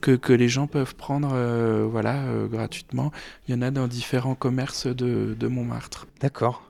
[0.01, 3.11] Que, que les gens peuvent prendre euh, voilà euh, gratuitement.
[3.47, 6.07] Il y en a dans différents commerces de, de Montmartre.
[6.21, 6.63] D'accord.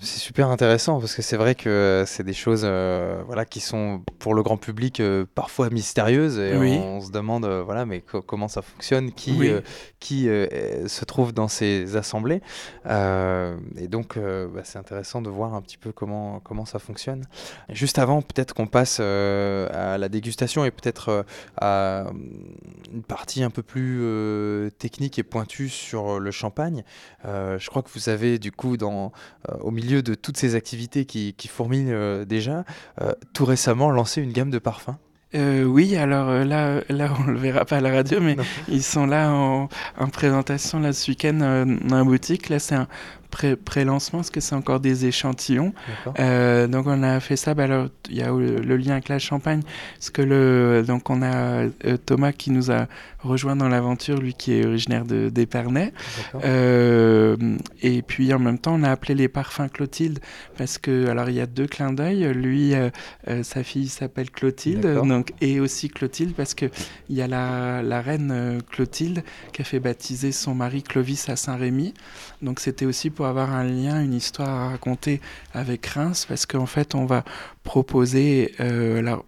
[0.00, 4.02] C'est super intéressant parce que c'est vrai que c'est des choses euh, voilà, qui sont
[4.18, 6.76] pour le grand public euh, parfois mystérieuses et Oui.
[6.82, 9.52] on, se demande euh, voilà, mais co- comment ça fonctionne, qui, Oui.
[10.00, 12.42] qui se trouve dans ces assemblées.
[12.86, 17.24] Et donc bah, c'est intéressant de voir un petit peu comment, comment ça fonctionne.
[17.70, 21.24] Juste avant, peut-être qu'on passe à la dégustation et peut-être
[21.56, 22.10] à euh,
[22.92, 24.02] une partie un peu plus
[24.78, 26.84] technique et pointue sur le champagne.
[27.24, 29.12] Je crois que vous avez du coup dans
[29.60, 32.64] au milieu de toutes ces activités qui, qui fourmillent euh, déjà,
[33.00, 34.96] euh, tout récemment lancé une gamme de parfums.
[35.34, 38.44] Euh, oui, alors euh, là, là, on le verra pas à la radio, mais Non.
[38.68, 42.48] ils sont là en, en présentation là, ce week-end euh, dans la boutique.
[42.48, 42.86] Là, c'est un
[43.64, 45.72] pré-lancement parce que c'est encore des échantillons.
[46.18, 47.54] Euh, donc on a fait ça.
[47.54, 49.62] Bah, alors il y a le, le lien avec la Champagne,
[49.94, 52.86] parce que le donc on a euh, Thomas qui nous a
[53.20, 55.92] rejoint dans l'aventure, lui qui est originaire de d'Épernay.
[56.44, 57.36] Euh,
[57.82, 60.18] et puis en même temps, on a appelé les parfums Clotilde
[60.56, 62.32] parce que alors il y a deux clins d'œil.
[62.34, 62.74] Lui,
[63.42, 66.66] sa fille s'appelle Clotilde, donc et aussi Clotilde parce que
[67.08, 71.36] il y a la, la reine Clotilde qui a fait baptiser son mari Clovis à
[71.36, 71.94] Saint-Rémy.
[72.44, 75.20] Donc c'était aussi pour avoir un lien, une histoire à raconter
[75.52, 77.24] avec Reims parce qu'en fait on va
[77.62, 79.24] proposer euh, alors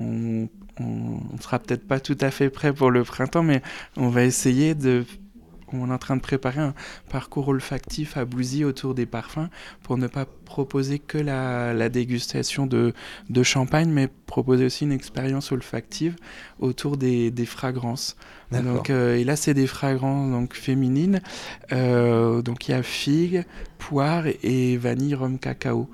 [0.00, 0.48] on
[0.80, 3.62] on on sera peut-être pas tout à fait prêt pour le printemps, mais
[3.96, 5.04] on va essayer de.
[5.72, 6.74] On est en train de préparer un
[7.10, 9.48] parcours olfactif à Bouzy autour des parfums
[9.82, 12.92] pour ne pas proposer que la, la dégustation de,
[13.30, 16.16] de champagne, mais proposer aussi une expérience olfactive
[16.58, 18.16] autour des, des fragrances.
[18.50, 21.22] Donc, euh, et là, c'est des fragrances donc, féminines.
[21.72, 23.44] Euh, donc, il y a figue,
[23.78, 25.88] poire et vanille, rhum, cacao.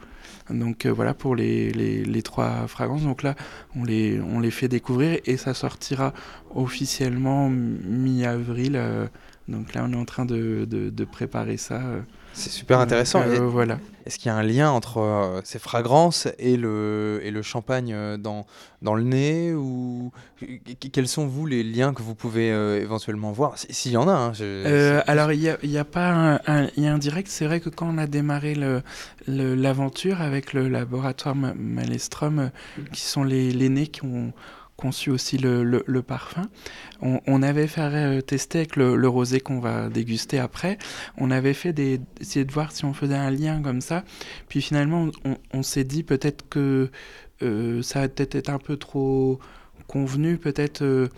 [0.51, 3.03] Donc euh, voilà pour les, les, les trois fragrances.
[3.03, 3.35] Donc là,
[3.77, 6.15] on les, on les fait découvrir et ça sortira
[6.55, 8.73] officiellement mi-avril.
[8.77, 9.07] euh,
[9.49, 11.77] donc là, on est en train de, de, de préparer ça.
[11.77, 12.01] euh.
[12.35, 13.23] C'est super intéressant.
[13.23, 13.79] Euh, voilà.
[14.07, 17.97] Est-ce qu'il y a un lien entre euh, ces fragrances et le, et le champagne
[18.19, 18.47] dans,
[18.81, 20.61] dans le nez ou qu-
[20.93, 23.59] quels sont vous les liens que vous pouvez euh, éventuellement voir?
[23.59, 24.13] Si- S'il y en a.
[24.13, 26.87] hein, je- Euh, alors, il n'y a, il y a pas un, un- il y
[26.87, 27.29] a un direct.
[27.29, 28.83] C'est vrai que quand on a démarré le-
[29.27, 32.49] le- l'aventure avec le laboratoire Ma- Malestrom, euh,
[32.93, 34.33] qui sont les, les nez qui ont
[34.79, 36.45] conçu aussi le, le- parfum,
[37.03, 40.79] on, avait fait euh, tester avec le, rosé qu'on va déguster après.
[41.19, 44.05] On avait fait des, essayer de voir si on faisait un lien comme ça.
[44.49, 46.91] Puis finalement, on, on s'est dit peut-être que
[47.43, 49.41] euh, ça a peut-être été un peu trop
[49.89, 50.83] convenu, peut-être.
[50.83, 51.09] euh,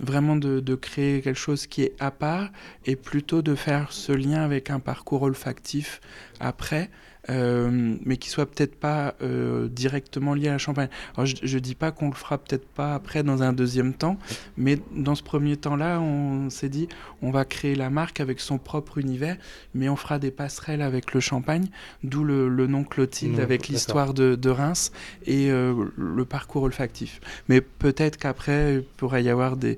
[0.00, 2.48] vraiment de, de créer quelque chose qui est à part
[2.86, 6.00] et plutôt de faire ce lien avec un parcours olfactif
[6.40, 6.90] après,
[7.28, 10.88] euh, mais qui soit peut-être pas euh, directement lié à la champagne.
[11.16, 14.18] Alors je, je dis pas qu'on le fera peut-être pas après dans un deuxième temps,
[14.56, 16.88] mais dans ce premier temps-là, on s'est dit
[17.22, 19.36] on va créer la marque avec son propre univers,
[19.74, 21.66] mais on fera des passerelles avec le champagne,
[22.02, 24.92] d'où le, le nom Clotilde Mmh, avec l'histoire de, de Reims
[25.26, 27.20] et euh, le parcours olfactif.
[27.48, 29.76] Mais peut-être qu'après, il pourrait y avoir des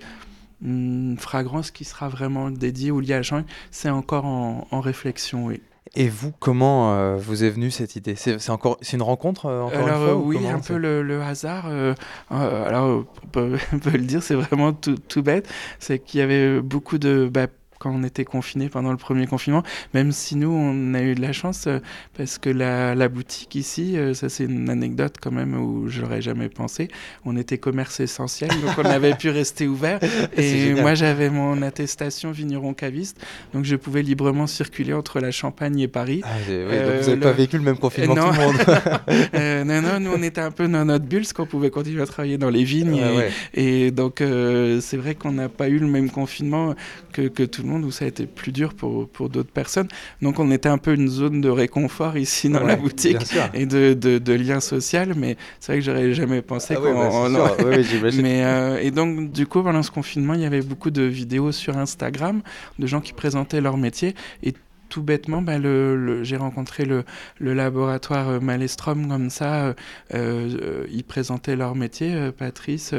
[0.65, 3.47] une fragrance qui sera vraiment dédiée ou liée à la champagne.
[3.73, 5.61] C'est encore en, en réflexion, oui.
[5.95, 8.15] Et vous, comment euh, vous est venue cette idée?
[8.17, 10.79] C'est encore, c'est une rencontre euh, encore alors une fois euh, ou oui, un peu
[10.79, 11.67] le, le hasard.
[11.69, 11.95] euh,
[12.31, 15.47] alors on peut, on peut le dire, c'est vraiment tout, tout bête.
[15.81, 17.47] C'est qu'il y avait beaucoup de bah,
[17.83, 21.21] quand on était confiné pendant le premier confinement, même si nous on a eu de
[21.21, 21.81] la chance euh,
[22.17, 26.23] parce que la, la boutique ici, euh, ça c'est une anecdote quand même où j'aurais
[26.23, 26.87] jamais pensé.
[27.25, 29.99] On était commerce essentiel, donc on avait pu rester ouvert.
[30.37, 33.19] Et moi j'avais mon attestation vigneron caviste,
[33.53, 36.21] donc je pouvais librement circuler entre la Champagne et Paris.
[36.25, 38.31] Ah, oui, Euh, vous n'avez le- pas vécu le même confinement que non.
[38.31, 38.57] tout le monde.
[39.35, 42.03] Euh, non, non, nous on était un peu dans notre bulle, parce qu'on pouvait continuer
[42.03, 42.97] à travailler dans les vignes.
[42.97, 43.31] Et, ouais.
[43.55, 46.75] et donc euh, c'est vrai qu'on n'a pas eu le même confinement
[47.13, 49.89] que, que tout le monde, où ça a été plus dur pour, pour d'autres personnes.
[50.21, 53.19] Donc on était un peu une zone de réconfort ici dans la boutique
[53.55, 56.95] et de, de, de lien social, mais c'est vrai que j'aurais jamais pensé Ah qu'on...
[56.95, 57.57] bah, sûr.
[57.59, 58.23] Ouais, ouais, j'imagine.
[58.23, 61.53] mais euh, et donc du coup pendant ce confinement il y avait beaucoup de vidéos
[61.53, 62.43] sur Instagram
[62.79, 64.53] de gens qui présentaient leur métier et
[64.93, 67.05] tout bêtement bah, le, j'ai rencontré le,
[67.39, 69.75] le laboratoire euh, Malestrom comme ça euh,
[70.13, 72.93] euh, ils présentaient leur métier Patrice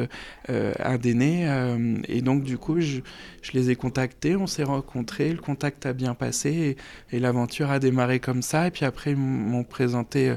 [0.50, 3.02] un euh, et donc du coup je,
[3.44, 6.78] je les ai contactés on s'est rencontrés le contact a bien passé
[7.12, 10.34] et, l'aventure a démarré comme ça et puis après ils m'ont présenté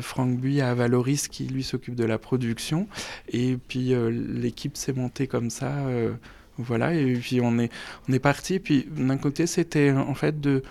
[0.00, 2.86] Franck Buy à Valoris qui lui s'occupe de la production
[3.28, 5.72] et puis l'équipe s'est montée comme ça.
[6.58, 7.70] voilà, et puis on est,
[8.08, 8.58] on est parti.
[8.60, 10.62] Puis d'un côté, c'était en fait de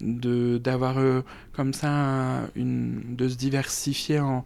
[0.00, 4.44] de- d'avoir euh, comme ça un- une, de se diversifier en,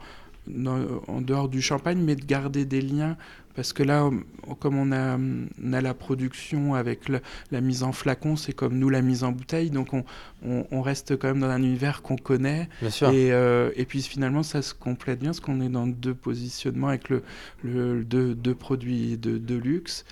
[1.09, 3.17] en dehors du champagne, mais de garder des liens.
[3.55, 4.09] Parce que là,
[4.61, 5.19] comme on a,
[5.63, 9.25] on a la production avec le- la mise en flacon, c'est comme nous la mise
[9.25, 10.05] en bouteille, donc on,
[10.43, 12.71] on- on reste quand même dans un univers qu'on connaît.
[12.81, 13.11] Bien sûr.
[13.11, 16.89] Et, euh, et puis finalement, ça se complète bien parce qu'on est dans deux positionnements
[16.89, 17.23] avec le,
[17.63, 20.07] le, deux, deux produits de, de luxe,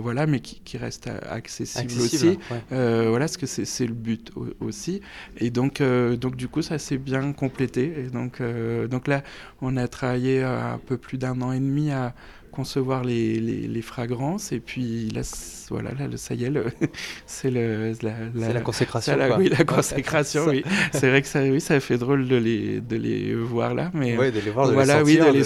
[0.00, 2.28] voilà, mais qui, accessibles Accessible.
[2.32, 2.38] aussi.
[2.50, 2.60] ouais.
[2.72, 5.00] Euh, voilà, parce que c'est le but au- aussi.
[5.38, 7.92] Et donc, euh, donc du coup, ça s'est bien complété.
[7.98, 9.22] Et donc, euh, donc là,
[9.60, 12.14] on a travaillé euh, un peu plus d'un an et demi à
[12.50, 14.52] concevoir les, les, les fragrances.
[14.52, 15.22] Et puis là,
[15.70, 16.52] voilà, là, le- ça y est,
[17.26, 17.94] c'est la,
[18.52, 19.12] la consécration.
[19.12, 19.38] ça, la- quoi.
[19.38, 20.62] oui, la consécration, oui.
[20.92, 24.16] C'est vrai que ça, oui, ça fait drôle de les, de les voir là, mais
[24.18, 25.32] Ouais, de les voir, de voilà, les oui, sentir.
[25.32, 25.44] de les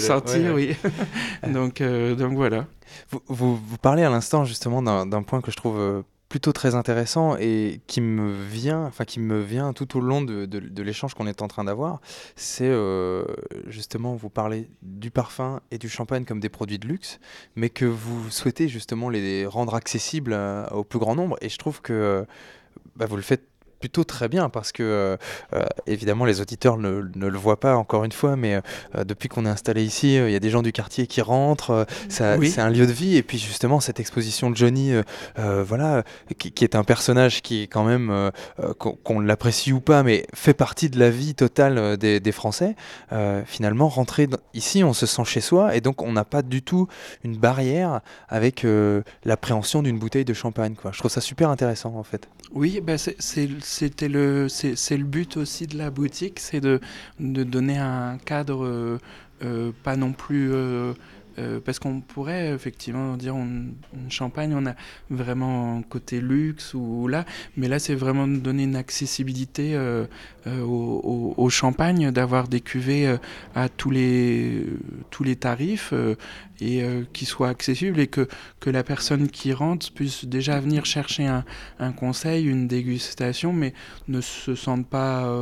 [0.51, 0.75] ouais.
[0.83, 0.91] oui.
[1.53, 2.67] donc, euh, donc voilà.
[3.09, 7.37] Vous, vous, parlez à l'instant justement d'un point que je trouve euh, plutôt très intéressant
[7.37, 11.41] et qui me vient, enfin qui me vient tout au long de, l'échange qu'on est
[11.41, 12.01] en train d'avoir,
[12.35, 13.25] c'est euh,
[13.67, 17.19] justement vous parlez du parfum et du champagne comme des produits de luxe,
[17.55, 21.37] mais que vous souhaitez justement les rendre accessibles euh, au plus grand nombre.
[21.41, 22.25] Et je trouve que
[22.95, 23.47] bah, vous le faites
[23.79, 25.17] plutôt très bien parce que euh,
[25.53, 28.55] euh, évidemment les auditeurs ne, ne le voient pas encore une fois mais
[28.95, 31.21] euh, depuis qu'on est installé ici euh, il y a des gens du quartier qui
[31.21, 31.85] rentrent
[32.37, 32.49] Oui.
[32.49, 33.15] c'est un lieu de vie.
[33.17, 34.91] Et puis justement cette exposition de Johnny
[35.37, 36.03] voilà
[36.37, 38.31] qui, qui est un personnage qui est quand même
[38.79, 42.75] qu'on l'apprécie ou pas mais fait partie de la vie totale des, des Français
[43.45, 45.75] finalement rentrer dans- ici on se sent chez soi.
[45.75, 46.87] Et donc on n'a pas du tout
[47.23, 48.65] une barrière avec
[49.25, 50.91] l'appréhension d'une bouteille de champagne quoi.
[50.93, 52.27] Je trouve ça super intéressant en fait.
[52.53, 53.15] Oui, bah c'est-
[53.67, 56.79] c'était le, c'est le but aussi de la boutique, c'est de,
[57.19, 58.97] de donner un cadre euh,
[59.43, 60.93] euh, pas non plus euh,
[61.65, 63.49] parce qu'on pourrait effectivement dire on,
[64.09, 64.73] champagne, on a
[65.09, 67.25] vraiment un côté luxe ou, là,
[67.57, 69.77] mais là c'est vraiment donner une accessibilité
[70.47, 73.17] euh, au, champagne, d'avoir des cuvées
[73.55, 74.65] à tous les,
[75.09, 75.93] tous les tarifs
[76.59, 76.83] et
[77.13, 78.27] qui soient accessibles et que,
[78.59, 81.45] que la personne qui rentre puisse déjà venir chercher un,
[81.79, 83.73] un conseil, une dégustation, mais
[84.07, 85.33] ne se sente pas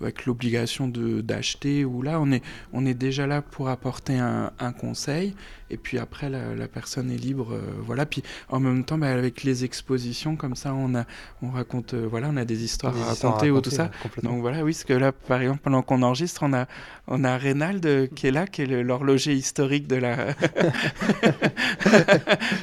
[0.00, 5.34] avec l'obligation d'acheter ou là, on est, on est déjà là pour apporter un conseil
[5.70, 8.06] et puis après la, personne est libre euh, voilà.
[8.06, 11.04] Puis en même temps bah, avec les expositions comme ça on a
[11.42, 13.90] on raconte euh, voilà on a des histoires à raconter ou tout ça.
[14.22, 16.66] donc voilà oui parce que là par exemple pendant qu'on enregistre on a
[17.06, 20.16] on a Reynald qui est là qui est l'horloger historique de la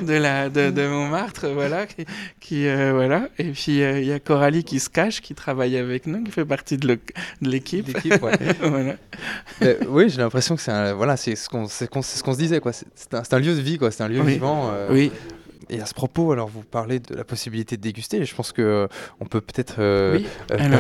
[0.02, 1.86] de la de, Montmartre voilà
[2.40, 3.30] qui, euh, voilà.
[3.38, 6.46] Et puis il y a Coralie qui se cache qui travaille avec nous qui fait
[6.46, 7.00] partie de
[7.42, 7.90] l'équipe.
[8.62, 8.96] Voilà.
[9.88, 12.72] oui j'ai l'impression que c'est voilà c'est ce qu'on c'est ce qu'on se disait quoi
[12.96, 13.92] c'est un, lieu de vie, quoi.
[13.92, 14.70] C'est un lieu vivant.
[14.72, 15.12] Euh, oui.
[15.72, 18.24] Et à ce propos, alors vous parlez de la possibilité de déguster.
[18.26, 18.88] Je pense que euh,
[19.22, 20.20] on peut peut-être euh,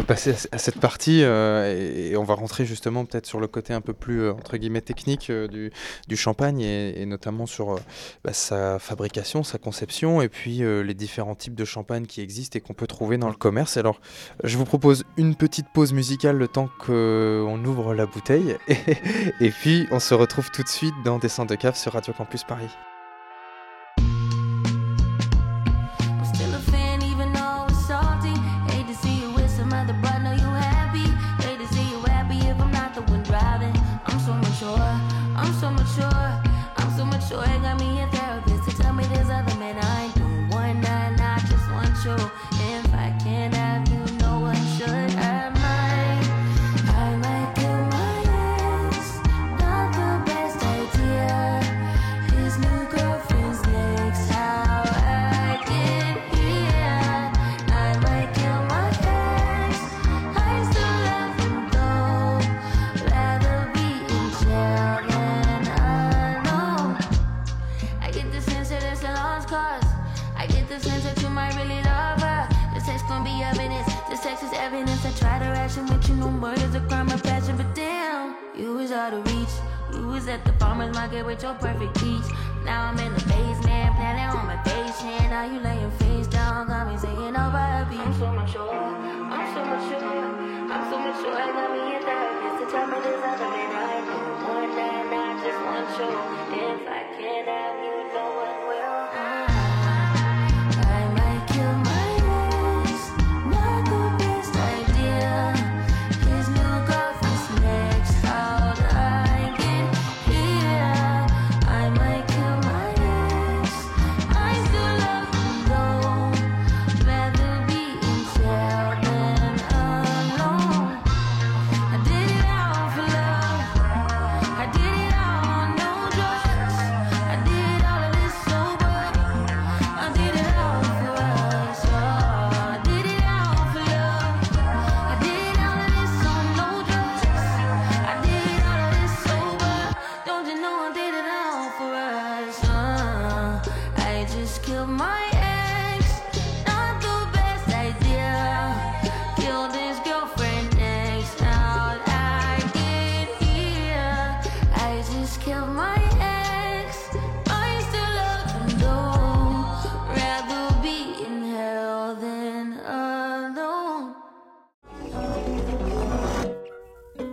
[0.05, 3.93] passer à, cette partie et, on va rentrer justement peut-être sur le côté un peu
[3.93, 5.71] plus entre guillemets technique du,
[6.07, 7.79] du, champagne et, notamment sur
[8.25, 12.61] bah, sa fabrication, sa conception et puis les différents types de champagne qui existent et
[12.61, 13.77] qu'on peut trouver dans le commerce.
[13.77, 14.01] Alors,
[14.43, 18.77] je vous propose une petite pause musicale le temps qu'on ouvre la bouteille et,
[19.39, 22.43] et puis on se retrouve tout de suite dans Descente de cave sur Radio Campus
[22.43, 22.69] Paris.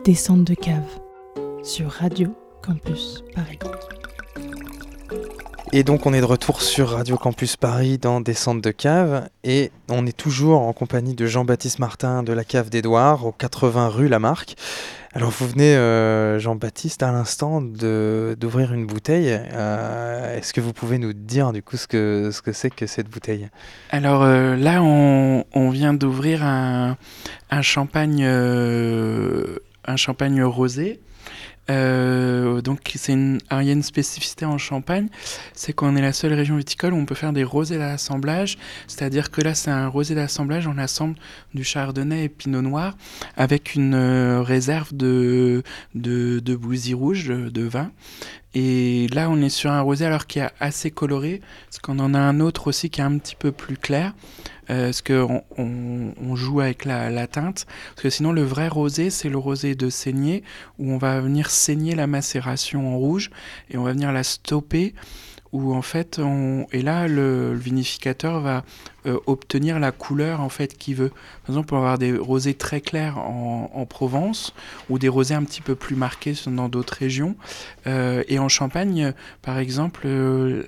[0.09, 0.89] Descente de cave
[1.63, 3.59] sur Radio Campus Paris.
[5.75, 9.71] Et donc on est de retour sur Radio Campus Paris dans Descente de cave et
[9.91, 14.09] on est toujours en compagnie de Jean-Baptiste Martin de la cave d'Edouard au 80 rue
[14.09, 14.57] Lamarck.
[15.13, 19.39] Alors vous venez, euh, Jean-Baptiste, à l'instant d'ouvrir une bouteille.
[19.53, 22.87] Euh, est-ce que vous pouvez nous dire du coup ce que ce que c'est que
[22.87, 23.49] cette bouteille?
[23.91, 26.97] Alors euh, là, on, vient d'ouvrir un,
[27.61, 28.25] champagne
[29.89, 31.01] un champagne rosé.
[31.71, 35.09] Euh, donc c'est une, il y a une spécificité en Champagne,
[35.53, 39.31] c'est qu'on est la seule région viticole où on peut faire des rosés d'assemblage, c'est-à-dire
[39.31, 41.17] que là c'est un rosé d'assemblage, on assemble
[41.53, 42.97] du chardonnay et pinot noir
[43.37, 45.63] avec une euh, réserve de,
[45.95, 47.91] de, de rouge de, vin
[48.55, 52.15] Et là, on est sur un rosé alors qui est assez coloré, parce qu'on en
[52.15, 54.15] a un autre aussi qui est un petit peu plus clair,
[54.71, 57.67] euh, parce qu'on on, joue avec la, la, teinte.
[57.91, 60.43] Parce que sinon, le vrai rosé, c'est le rosé de saignée,
[60.79, 63.31] où on va venir saigner la macération en rouge,
[63.71, 64.95] et on va venir la stopper
[65.53, 66.21] où en fait,
[66.73, 68.65] et là, le, vinificateur va
[69.07, 71.09] euh, obtenir la couleur en fait qu'il veut.
[71.09, 74.53] Par exemple, on va avoir des rosés très clairs en, en, Provence
[74.91, 77.37] ou des rosés un petit peu plus marqués dans d'autres régions.
[77.87, 80.63] Euh, et en Champagne, par exemple, euh,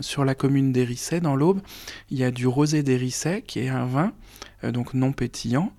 [0.00, 1.60] sur la commune d'Hérisset, dans l'Aube,
[2.10, 4.12] il y a du rosé d'Hérisset qui est un vin
[4.62, 5.72] donc non pétillant,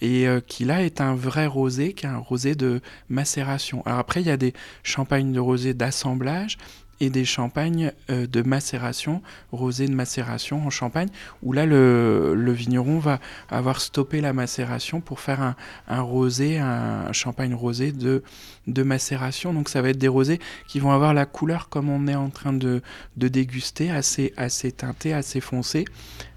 [0.00, 3.82] et qui là est un vrai rosé, qui est un rosé de macération.
[3.84, 4.52] Alors après, il y a des
[4.84, 6.56] champagnes de rosé d'assemblage,
[7.00, 9.22] et des champagnes euh, de macération,
[9.52, 11.08] rosé de macération en champagne,
[11.42, 13.20] où là le, le, vigneron va
[13.50, 18.22] avoir stoppé la macération pour faire un, un rosé, un, un, champagne rosé de,
[18.66, 19.52] de macération.
[19.52, 22.30] Donc ça va être des rosés qui vont avoir la couleur comme on est en
[22.30, 22.82] train de,
[23.16, 25.84] de déguster, assez, assez teinté, assez foncé.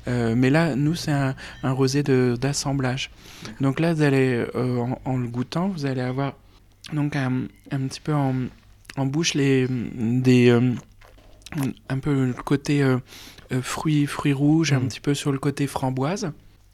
[0.08, 3.12] Euh, mais là, nous, c'est un, un, rosé d'assemblage.
[3.60, 6.34] Donc là, vous allez, euh, en, en, le goûtant, vous allez avoir
[6.94, 8.34] donc un, un petit peu en
[8.98, 10.74] en bouche les des euh,
[11.90, 12.98] un peu le côté euh,
[13.62, 14.78] fruits fruits rouges, mmh.
[14.78, 16.32] un petit peu sur le côté framboise.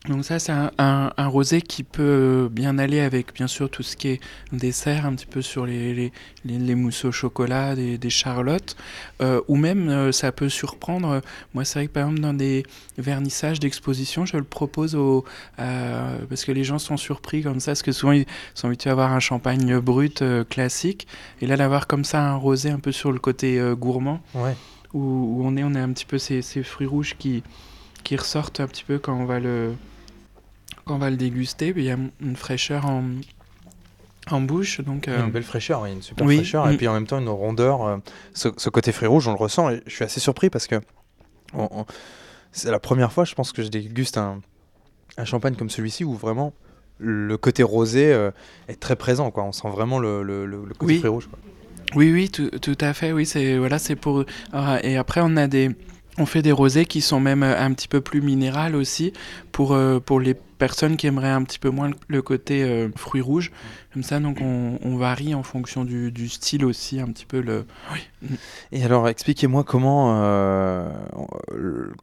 [0.08, 3.84] Donc ça, c'est un, un, un, rosé qui peut bien aller avec, bien sûr, tout
[3.84, 4.20] ce qui est
[4.54, 6.12] dessert, un petit peu sur les, les,
[6.46, 8.78] les, les mousses au chocolat, des, des charlottes,
[9.22, 11.22] euh, ou même euh, ça peut surprendre.
[11.54, 12.64] Moi, c'est vrai que par exemple, dans des
[12.98, 15.26] vernissages d'exposition, je le propose au,
[15.60, 18.90] euh, parce que les gens sont surpris comme ça, parce que souvent, ils sont habitués
[18.90, 21.08] à avoir un champagne brut euh, classique,
[21.42, 24.56] et là, d'avoir comme ça un rosé un peu sur le côté euh, gourmand, ouais.
[24.94, 27.44] où, où, on est, on a un petit peu ces, ces fruits rouges qui
[28.04, 29.74] qui ressortent un petit peu quand on va le
[30.88, 33.04] quand on va le déguster, il y a une fraîcheur en,
[34.32, 34.82] en bouche.
[34.82, 35.26] Donc, euh...
[35.26, 36.38] Une belle fraîcheur, oui, une super oui.
[36.38, 36.72] fraîcheur, mmh.
[36.72, 37.86] et puis en même temps une rondeur.
[37.86, 37.98] Euh,
[38.34, 40.76] ce, ce, côté fruit rouge, on le ressent, et je suis assez surpris parce que
[41.54, 41.86] on, on,
[42.52, 44.42] c'est la première fois, je pense, que je déguste un,
[45.18, 46.54] un champagne comme celui-ci où vraiment
[47.00, 48.32] le côté rosé euh,
[48.68, 49.30] est très présent.
[49.30, 49.44] Quoi.
[49.44, 51.00] On sent vraiment le, le, le côté oui.
[51.00, 51.28] fruit rouge.
[51.28, 51.40] Quoi.
[51.96, 53.12] Oui, oui, tout, tout, à fait.
[53.14, 54.26] Oui, c'est voilà, c'est pour.
[54.52, 55.72] Alors, et après, on a des.
[56.20, 59.14] On fait des rosés qui sont même un petit peu plus minérales aussi
[59.52, 63.22] pour, euh, pour les personnes qui aimeraient un petit peu moins le côté euh, fruits
[63.22, 63.52] rouges.
[63.98, 67.42] Comme ça, donc on, on, varie en fonction du, du, style aussi un petit peu
[67.42, 67.66] le.
[67.92, 68.28] Oui.
[68.72, 70.88] Et alors, expliquez-moi comment euh,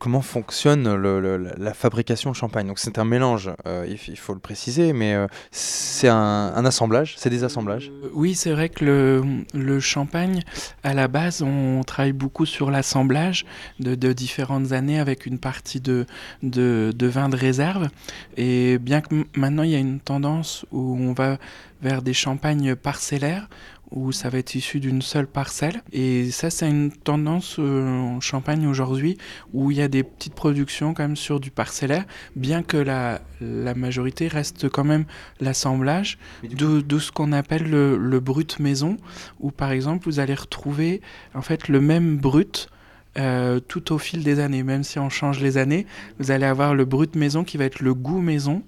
[0.00, 2.66] comment fonctionne le, le, la fabrication de champagne.
[2.66, 7.14] Donc c'est un mélange, euh, il, faut le préciser, mais euh, c'est un, un, assemblage,
[7.16, 7.92] c'est des assemblages.
[8.12, 9.22] oui, c'est vrai que le,
[9.54, 10.42] le champagne,
[10.82, 13.46] à la base, on travaille beaucoup sur l'assemblage
[13.78, 16.06] de, de, différentes années avec une partie de,
[16.42, 17.88] de, de vin de réserve.
[18.36, 21.38] Et bien que maintenant il y a une tendance où on va
[21.84, 23.48] vers des champagnes parcellaires,
[23.90, 25.82] où ça va être issu d'une seule parcelle.
[25.92, 29.18] Et ça, c'est une tendance euh, en Champagne aujourd'hui,
[29.52, 32.06] où il y a des petites productions quand même sur du parcellaire,
[32.36, 35.04] bien que la, la majorité reste quand même
[35.40, 38.96] l'assemblage, de, de, ce qu'on appelle le, le brut maison,
[39.38, 41.02] où par exemple vous allez retrouver
[41.34, 42.68] en fait le même brut
[43.16, 44.64] euh, tout au fil des années.
[44.64, 45.86] Même si on change les années,
[46.18, 48.62] vous allez avoir le brut maison qui va être le goût maison.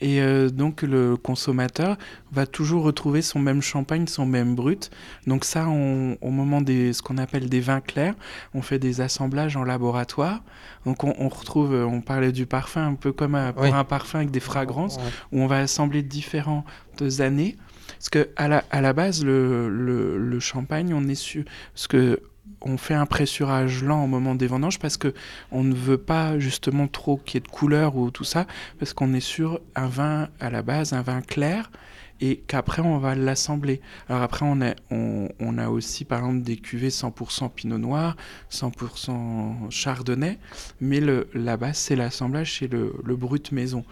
[0.00, 1.96] Et euh, donc le consommateur
[2.32, 4.90] va toujours retrouver son même champagne, son même brut.
[5.26, 8.14] Donc ça, on, au moment des ce qu'on appelle des vins clairs,
[8.54, 10.42] on fait des assemblages en laboratoire.
[10.84, 13.70] Donc on, on retrouve, on parlait du parfum un peu comme un, pour oui.
[13.72, 14.98] un parfum avec des fragrances,
[15.32, 16.64] où on va assembler différentes
[17.20, 17.56] années.
[17.98, 21.44] Parce que à la, à la base, le, le, le champagne, on est sur
[21.74, 22.20] ce que
[22.60, 25.14] on fait un pressurage lent au moment des vendanges parce que
[25.52, 28.46] on ne veut pas justement trop qu'il y ait de couleur ou tout ça
[28.78, 31.70] parce qu'on est sur un vin à la base un vin clair
[32.20, 33.80] et qu'après on va l'assembler.
[34.08, 38.16] Alors après on a, on, on, a aussi par exemple des cuvées 100% pinot noir,
[38.50, 40.38] 100% chardonnay,
[40.80, 43.84] mais le, la base c'est l'assemblage, c'est le, le, brut maison.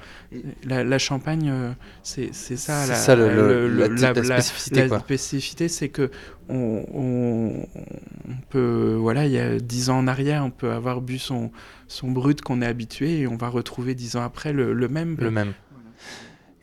[0.64, 1.72] La, la champagne, euh,
[2.02, 4.88] c'est ça, la, ça le, la, la, spécificité.
[4.88, 6.10] La spécificité c'est que
[6.48, 11.00] on, on, on, peut, voilà, il y a dix ans en arrière, on peut avoir
[11.00, 11.50] bu son,
[11.88, 15.16] son brut qu'on est habitué et on va retrouver dix ans après le, le même.
[15.18, 15.54] Le même.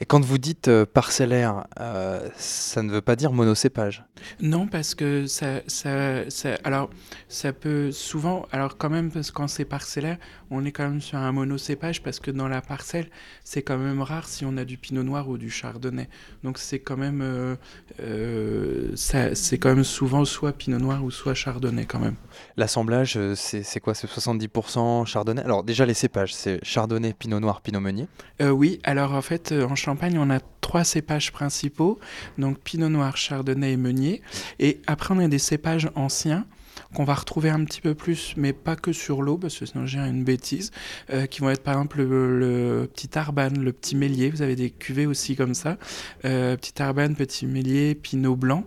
[0.01, 4.03] Et quand vous dites euh, parcellaire, euh, ça ne veut pas dire monocépage
[4.41, 6.89] Non, parce que ça, ça, ça, alors,
[7.27, 10.17] ça peut souvent, alors quand même, parce que quand c'est parcellaire,
[10.49, 13.09] on est quand même sur un monocépage, parce que dans la parcelle,
[13.43, 16.09] c'est quand même rare si on a du pinot noir ou du chardonnay.
[16.43, 17.55] Donc c'est quand même, euh,
[18.01, 22.15] euh, c'est quand même souvent soit pinot noir ou soit chardonnay quand même.
[22.57, 25.43] L'assemblage, c'est quoi C'est 70% chardonnay?
[25.43, 28.07] Alors déjà les cépages, c'est chardonnay, pinot noir, pinot meunier
[28.41, 29.75] Oui, alors en fait, en
[30.17, 31.99] On a trois cépages principaux,
[32.37, 34.21] donc Pinot Noir, Chardonnay et Meunier.
[34.59, 36.45] Et après, on a des cépages anciens
[36.93, 39.85] qu'on va retrouver un petit peu plus, mais pas que sur l'eau, parce que sinon
[39.85, 40.71] j'ai une bêtise,
[41.11, 44.69] euh, qui vont être par exemple le, petit Arban, le petit Mélier, vous avez des
[44.69, 45.77] cuvées aussi comme ça,
[46.25, 48.65] euh, petit Arban, petit Mélier, Pinot Blanc.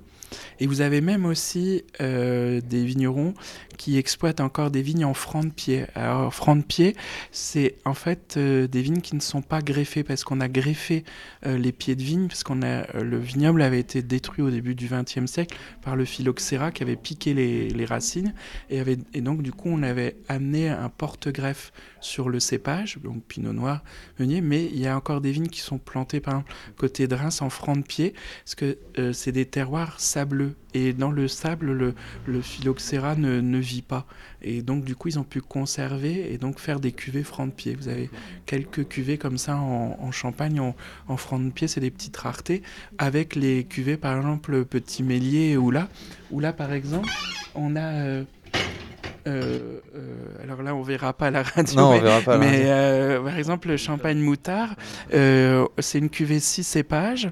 [0.61, 3.35] Et vous avez même aussi euh, des vignerons
[3.77, 5.87] qui exploitent encore des vignes en franc de pied.
[5.95, 6.97] Alors, franc de pied,
[7.33, 11.05] c'est en fait euh, des vignes qui ne sont pas greffées parce qu'on a greffé
[11.47, 14.75] euh, les pieds de vigne, parce qu'on a le vignoble avait été détruit au début
[14.75, 18.33] du XXe siècle par le phylloxéra qui avait piqué les, racines
[18.71, 23.23] et, avait, et donc du coup on avait amené un porte-greffe sur le cépage, donc
[23.25, 23.83] Pinot Noir,
[24.19, 27.15] Meunier, mais il y a encore des vignes qui sont plantées par exemple côté de
[27.15, 28.15] Reims en franc de pied,
[28.45, 28.79] parce que
[29.13, 30.24] c'est des terroirs sableux
[30.75, 31.95] et dans le sable, le,
[32.27, 34.07] le phylloxéra ne, ne, vit pas.
[34.43, 37.53] Et donc, du coup, ils ont pu conserver et donc faire des cuvées franc de
[37.53, 37.75] pied.
[37.75, 38.11] Vous avez
[38.47, 40.77] quelques cuvées comme ça en, Champagne, en,
[41.09, 42.63] en, franc de pied, c'est des petites raretés.
[42.99, 45.89] Avec les cuvées, par exemple, Petit Mélier ou là,
[46.31, 47.09] où là, par exemple,
[47.55, 47.93] on a.
[47.93, 48.25] Euh,
[49.27, 51.77] euh, euh, alors là, on verra pas la radio.
[51.77, 52.39] Non, mais, on verra pas.
[52.39, 54.75] Mais euh, par exemple, le champagne moutard,
[55.11, 57.31] c'est une cuvée 6 cépages.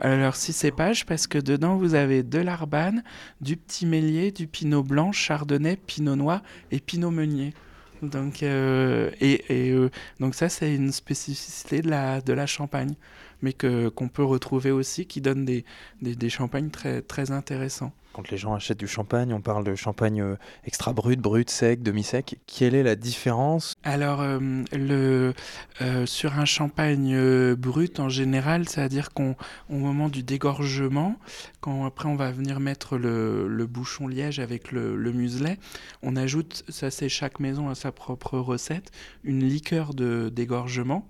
[0.00, 3.04] Alors six cépages parce que dedans vous avez de l'arbane,
[3.42, 7.52] du petit mélier, du pinot blanc, chardonnay, pinot noir et pinot meunier.
[8.00, 12.94] Donc, euh, et, euh, donc ça c'est une spécificité de la, de la Champagne,
[13.42, 15.66] mais qu'on peut retrouver aussi, qui donne des,
[16.00, 17.92] des, des champagnes très, très intéressants.
[18.12, 21.82] Quand les gens achètent du champagne, on parle de champagne euh, extra brut, brut, sec,
[21.82, 22.38] demi-sec.
[22.46, 25.32] Quelle est la différence Alors, euh,
[25.80, 29.36] euh, sur un champagne brut, en général, c'est-à-dire qu'au
[29.68, 31.16] moment du dégorgement,
[31.60, 35.58] quand après on va venir mettre le, le bouchon liège avec le, le, muselet,
[36.02, 38.90] on ajoute, ça c'est chaque maison à sa propre recette,
[39.22, 41.06] une liqueur de dégorgement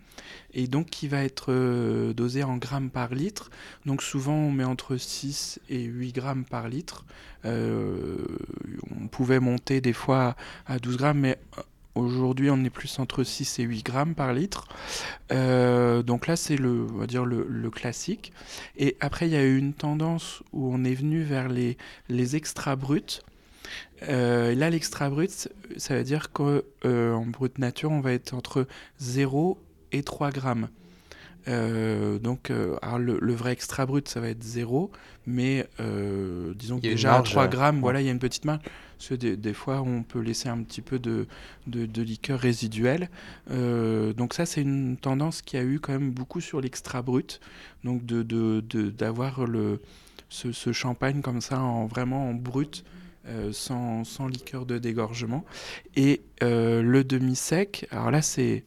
[0.55, 3.51] et donc qui va être euh, dosé en grammes par litre.
[3.87, 7.05] Donc souvent on met entre 6 et 8 grammes par litre.
[7.45, 8.17] Euh,
[9.01, 10.37] on pouvait monter des fois
[10.67, 11.63] à 12 grammes, mais euh,
[11.97, 14.69] Aujourd'hui, on est plus entre 6 et 8 grammes par litre.
[15.29, 18.33] Donc là, c'est le, on va dire le, classique.
[18.77, 21.77] Et après, il y a eu une tendance où on est venu vers les,
[22.09, 23.23] les extra bruts.
[24.03, 28.67] Là, l'extra brut, ça veut dire qu'en euh, brut nature, on va être entre
[28.99, 29.59] 0
[29.93, 30.69] et 3 grammes.
[31.49, 34.91] Euh, donc, euh, alors le, le, vrai extra brut, ça va être 0,
[35.27, 37.83] mais euh, disons que déjà à 3 grammes, ouais.
[37.83, 38.61] voilà, il y a une petite marge.
[38.99, 41.27] Parce que des, des, fois, on peut laisser un petit peu de,
[41.67, 43.09] de, de liqueur résiduelle.
[43.49, 47.41] Donc ça, c'est une tendance qui a eu quand même beaucoup sur l'extra brut.
[47.83, 49.81] Donc d'avoir le
[50.29, 52.85] ce, ce, champagne comme ça, en, vraiment en brut.
[53.53, 55.45] Sans, sans, liqueur de dégorgement.
[55.95, 58.65] Et le demi-sec, alors là c'est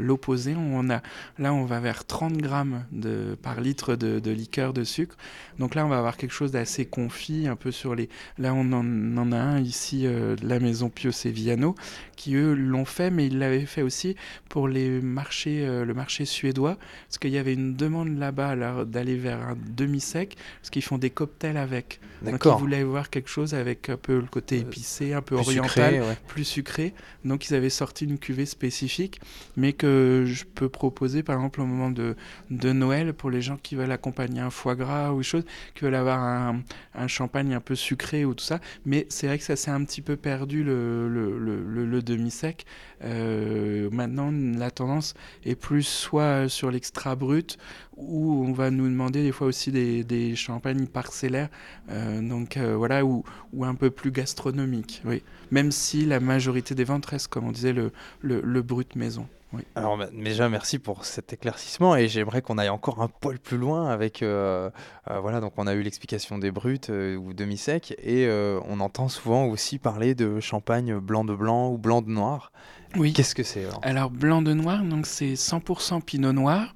[0.00, 0.54] l'opposé.
[0.56, 1.02] On a,
[1.38, 5.16] là, on va vers 30 grammes de, par litre de, de, liqueur de sucre.
[5.58, 8.08] Donc là, on va avoir quelque chose d'assez confit, un peu sur les.
[8.38, 11.74] Là, on en, on en a un ici, euh, de la maison Pio Seviano,
[12.16, 14.16] qui eux l'ont fait, mais ils l'avaient fait aussi
[14.48, 16.76] pour les marchés, euh, le marché suédois,
[17.08, 21.10] parce qu'il y avait une demande là-bas d'aller vers un demi-sec, parce qu'ils font des
[21.10, 22.00] cocktails avec.
[22.22, 25.58] Donc ils voulaient voir quelque chose avec un peu le côté épicé, un peu plus
[25.58, 26.16] oriental, sucré, ouais.
[26.28, 26.94] plus sucré.
[27.24, 29.20] Donc ils avaient sorti une cuvée spécifique,
[29.56, 32.14] mais que je peux proposer par exemple au moment de,
[32.50, 35.44] Noël pour les gens qui veulent accompagner un foie gras ou chose,
[35.74, 38.60] qui veulent avoir un, champagne un peu sucré ou tout ça.
[38.84, 42.64] Mais c'est vrai que ça s'est un petit peu perdu le, demi-sec.
[43.04, 45.14] Euh, maintenant, la tendance
[45.44, 47.58] est plus soit sur l'extra brut
[47.96, 51.48] où on va nous demander des fois aussi des, champagnes parcellaires,
[51.90, 53.24] euh, donc euh, voilà, ou,
[53.62, 55.02] un peu plus gastronomiques.
[55.50, 57.74] Même si la majorité des ventes reste, comme on disait,
[58.22, 59.26] le brut maison.
[59.52, 59.62] Oui.
[59.74, 63.90] Alors déjà merci pour cet éclaircissement et j'aimerais qu'on aille encore un poil plus loin
[63.90, 64.70] avec euh,
[65.10, 68.28] euh, voilà donc on a eu l'explication des bruts euh, ou demi secs et
[68.66, 72.52] on entend souvent aussi parler de champagne blanc de blanc ou blanc de noir.
[72.96, 73.12] Oui.
[73.12, 76.74] Qu'est-ce que c'est alors, alors blanc de noir donc c'est 100% pinot noir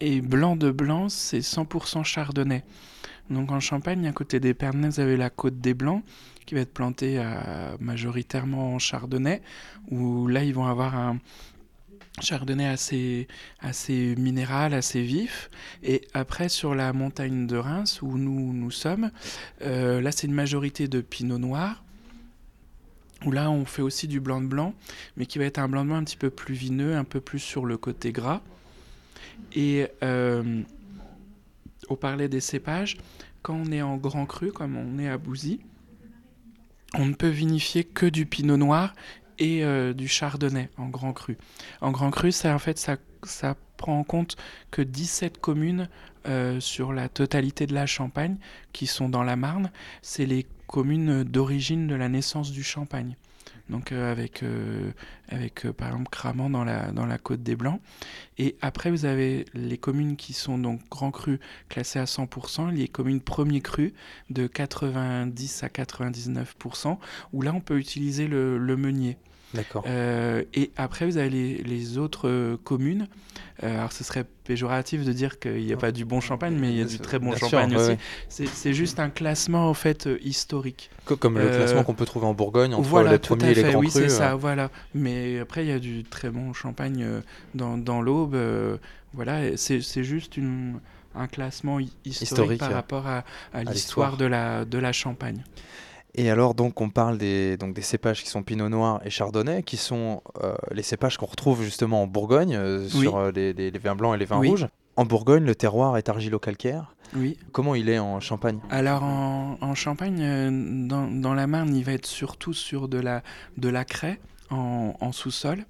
[0.00, 2.64] et blanc de blanc c'est 100% chardonnay.
[3.30, 6.04] Donc en Champagne, à côté des Pernets, vous avez la côte des Blancs
[6.44, 7.18] qui va être plantée
[7.80, 9.40] majoritairement en chardonnay,
[9.90, 11.16] où là ils vont avoir un,
[12.20, 13.26] chardonnay assez,
[14.16, 15.50] minéral, assez vif.
[15.82, 19.10] Et après, sur la montagne de Reims, où nous, nous sommes,
[19.62, 21.82] euh, là, c'est une majorité de pinot noir.
[23.24, 24.74] Où là, on fait aussi du blanc de blanc,
[25.16, 27.20] mais qui va être un blanc de blanc un petit peu plus vineux, un peu
[27.20, 28.42] plus sur le côté gras.
[29.54, 30.62] Et euh,
[31.88, 32.98] on des cépages.
[33.42, 35.60] Quand on est en grand cru, comme on est à Bouzy,
[36.94, 38.94] on ne peut vinifier que du pinot noir
[39.38, 41.36] et euh, du chardonnay en grand cru.
[41.80, 44.36] En grand cru, ça en fait ça, ça prend en compte
[44.70, 45.88] que 17 communes
[46.26, 48.36] euh, sur la totalité de la Champagne
[48.72, 49.70] qui sont dans la Marne.
[50.02, 53.16] C'est les communes d'origine de la naissance du Champagne.
[53.70, 54.90] Donc euh, avec, euh,
[55.28, 57.80] avec par exemple Cramant dans la, dans la côte des Blancs.
[58.38, 62.88] Et après, vous avez les communes qui sont donc Grand Cru classées à 100%, les
[62.88, 63.94] communes Premier Cru
[64.30, 66.98] de 90 à 99%,
[67.32, 69.16] où là, on peut utiliser le, le meunier.
[69.54, 69.84] D'accord.
[69.86, 73.06] Euh, et après, vous avez les, les autres euh, communes.
[73.62, 76.70] Euh, alors, ce serait péjoratif de dire qu'il n'y a pas du bon champagne, mais
[76.70, 77.90] il y a du très bon sûr, champagne aussi.
[77.90, 77.98] ouais.
[78.28, 80.90] C'est c'est juste un classement, en fait, historique.
[81.04, 83.52] Co- Comme le Euh, classement qu'on peut trouver en Bourgogne entre voilà, les tout premiers
[83.52, 84.02] et les grands oui, crus.
[84.02, 84.18] c'est euh.
[84.18, 84.70] ça, voilà.
[84.94, 87.06] Mais après, il y a du très bon champagne
[87.54, 88.34] dans, dans l'Aube.
[88.34, 88.76] euh,
[89.12, 90.80] voilà, c'est c'est juste une,
[91.14, 93.18] un classement hi- historique, Historique, par rapport à,
[93.52, 93.72] à l'histoire.
[93.72, 95.44] l'histoire de la, de la Champagne.
[96.16, 99.62] Et alors donc on parle des, donc, des cépages qui sont Pinot Noir et Chardonnay,
[99.62, 103.00] qui sont euh, les cépages qu'on retrouve justement en Bourgogne, euh, Oui.
[103.02, 104.48] sur euh, les, les- les vins blancs et les vins Oui.
[104.50, 104.66] rouges.
[104.96, 106.94] En Bourgogne, le terroir est argilo-calcaire.
[107.16, 107.36] Oui.
[107.50, 108.60] Comment il est en Champagne?
[108.70, 113.22] Alors en, en Champagne, dans, dans la Marne, il va être surtout sur de la,
[113.56, 115.64] de la craie en, en sous-sol,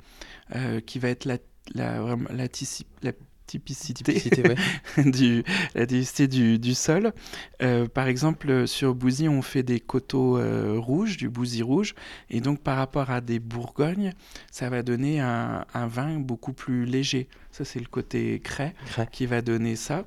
[0.85, 1.39] qui va être la,
[1.75, 2.01] la,
[2.33, 2.49] la,
[3.03, 3.13] la
[3.47, 5.05] typicité, Typicité, ouais.
[5.11, 7.13] du, la typicité du, du sol.
[7.63, 11.95] Euh, par exemple, sur Bouzy, on fait des coteaux euh, rouges, du Bouzy rouge,
[12.31, 14.13] et donc par rapport à des Bourgognes,
[14.51, 17.29] ça va donner un, un vin beaucoup plus léger.
[17.51, 19.09] Ça, c'est le côté craie Craie.
[19.13, 20.05] qui va donner ça.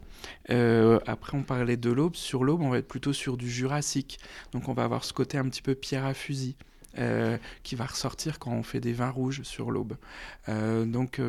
[0.50, 2.16] Euh, après, on parlait de l'aube.
[2.16, 4.20] Sur l'aube, on va être plutôt sur du jurassique.
[4.52, 6.56] Donc, on va avoir ce côté un petit peu pierre à fusil.
[7.64, 9.96] qui va ressortir quand on fait des vins rouges sur l'aube.
[10.48, 11.22] Donc,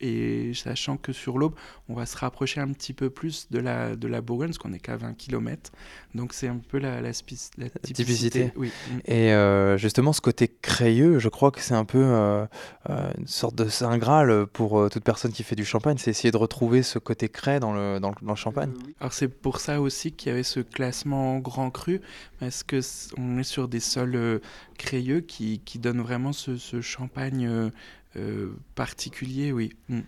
[0.00, 1.54] et sachant que sur l'aube,
[1.88, 4.70] on va se rapprocher un petit peu plus de la, de la Bourgogne, parce qu'on
[4.70, 5.72] n'est qu'à 20 km.
[6.14, 7.70] Donc, c'est un peu la, la, typicité.
[7.82, 8.52] typicité.
[8.56, 8.70] Oui.
[9.04, 12.46] Et euh, justement, ce côté crayeux, je crois que c'est un peu euh,
[12.90, 16.10] euh, une sorte de saint graal pour euh, toute personne qui fait du champagne, c'est
[16.10, 18.72] essayer de retrouver ce côté cray dans le, dans le, dans le champagne.
[19.00, 22.00] Alors c'est pour ça aussi qu'il y avait ce classement grand cru,
[22.38, 22.80] parce que
[23.18, 24.38] on est sur des sols euh,
[24.78, 27.70] crayeux qui, qui donnent vraiment ce, ce champagne
[28.16, 29.72] euh, particulier, oui.
[29.88, 30.00] Mm.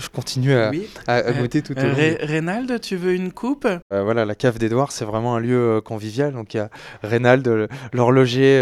[0.00, 0.88] Je continue à, oui.
[1.06, 1.94] à- à Euh, goûter tout au long.
[1.94, 3.66] Ré- Reynald, tu veux une coupe?
[3.66, 6.32] Euh, voilà, la cave d'Edouard, c'est vraiment un lieu convivial.
[6.32, 6.70] Donc il y a
[7.02, 8.60] Reynald, l'horloger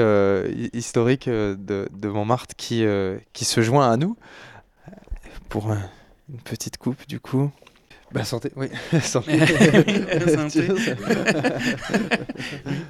[0.55, 1.57] hi- historique de,
[1.91, 2.85] de Montmartre, qui,
[3.33, 4.16] qui se joint à nous
[5.49, 7.51] pour une petite coupe, du coup.
[8.14, 8.68] Bah, santé, oui,
[9.02, 9.38] santé.
[9.40, 10.68] Santé.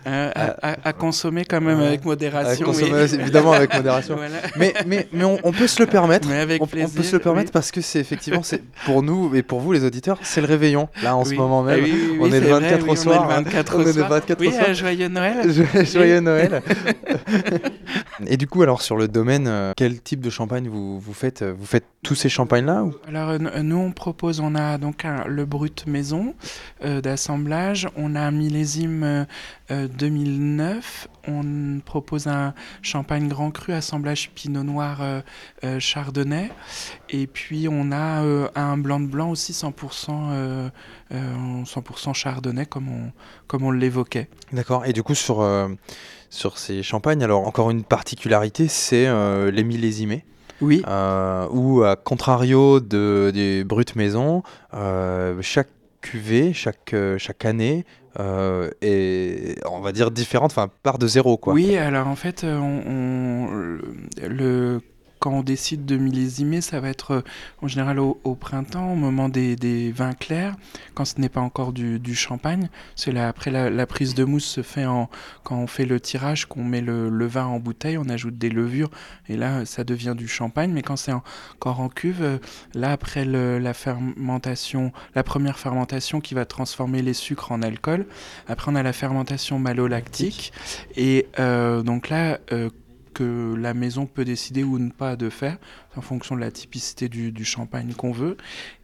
[0.06, 1.86] Euh, à, à- à consommer quand même Ouais.
[1.86, 2.66] avec À modération.
[2.66, 3.14] consommer, oui.
[3.20, 4.16] évidemment, avec modération.
[4.16, 4.36] Voilà.
[4.56, 6.28] Mais, mais, mais on, on peut se le permettre.
[6.28, 6.90] Mais avec on, on plaisir.
[6.94, 7.52] peut se le permettre oui.
[7.52, 10.88] parce que c'est effectivement, c'est pour nous et pour vous les auditeurs, c'est le réveillon,
[11.02, 11.82] là en ce moment même.
[11.82, 13.44] oui, oui, on oui, est le c'est 24 vrai, au oui, soir, On est le
[13.44, 14.08] 24 On au est le soir.
[14.10, 14.64] 24 au oui, soir.
[14.68, 15.52] euh, joyeux Noël.
[15.52, 16.62] Jo- Joyeux Noël.
[18.28, 21.42] Et du coup, alors sur le domaine, euh, quel type de champagne vous, vous faites
[21.42, 22.94] euh, Vous faites tous ces champagnes-là ou...
[23.08, 26.34] Alors euh, nous on propose, on a donc un- le brut maison
[26.84, 29.24] euh, d'assemblage, on a un millésime euh,
[29.70, 32.52] euh, 2009, on propose un
[32.82, 36.50] champagne grand cru assemblage pinot noir euh, chardonnay,
[37.08, 38.22] et puis on a
[38.54, 39.72] un blanc de blanc aussi 100%
[40.10, 40.68] euh,
[41.12, 43.12] euh, 100% chardonnay comme on
[43.46, 44.28] comme on l'évoquait.
[44.52, 44.84] D'accord.
[44.86, 45.40] Et du coup, sur,
[46.34, 50.24] sur ces champagnes, alors encore une particularité, c'est euh, les millésimés.
[50.60, 50.82] Oui.
[50.86, 54.42] Euh, où, à contrario de, des brutes maisons,
[54.74, 55.68] euh, chaque
[56.00, 57.84] cuvée, chaque, euh, chaque année
[58.20, 61.52] euh, est, on va dire, différente, enfin, part de zéro, quoi.
[61.54, 63.48] Oui, alors en fait, euh, on,
[64.28, 64.80] le-
[65.24, 67.20] quand on décide de millésimer, ça va être euh,
[67.62, 70.54] en général au, au printemps, au moment des, des vins clairs,
[70.92, 72.68] quand ce n'est pas encore du, du champagne.
[72.94, 75.08] C'est là, après la, la prise de mousse se fait en,
[75.42, 78.50] quand on fait le tirage, qu'on met le, le vin en bouteille, on ajoute des
[78.50, 78.90] levures,
[79.30, 80.72] et là, ça devient du champagne.
[80.72, 82.36] Mais quand c'est encore en cuve, euh,
[82.74, 88.04] là, après le- la fermentation, la première fermentation qui va transformer les sucres en alcool,
[88.46, 90.52] après on a la fermentation malolactique.
[90.96, 92.68] Et euh, donc là, euh,
[93.14, 95.56] que la maison peut décider ou ne pas de faire,
[95.96, 98.36] en fonction de la typicité du, du champagne qu'on veut.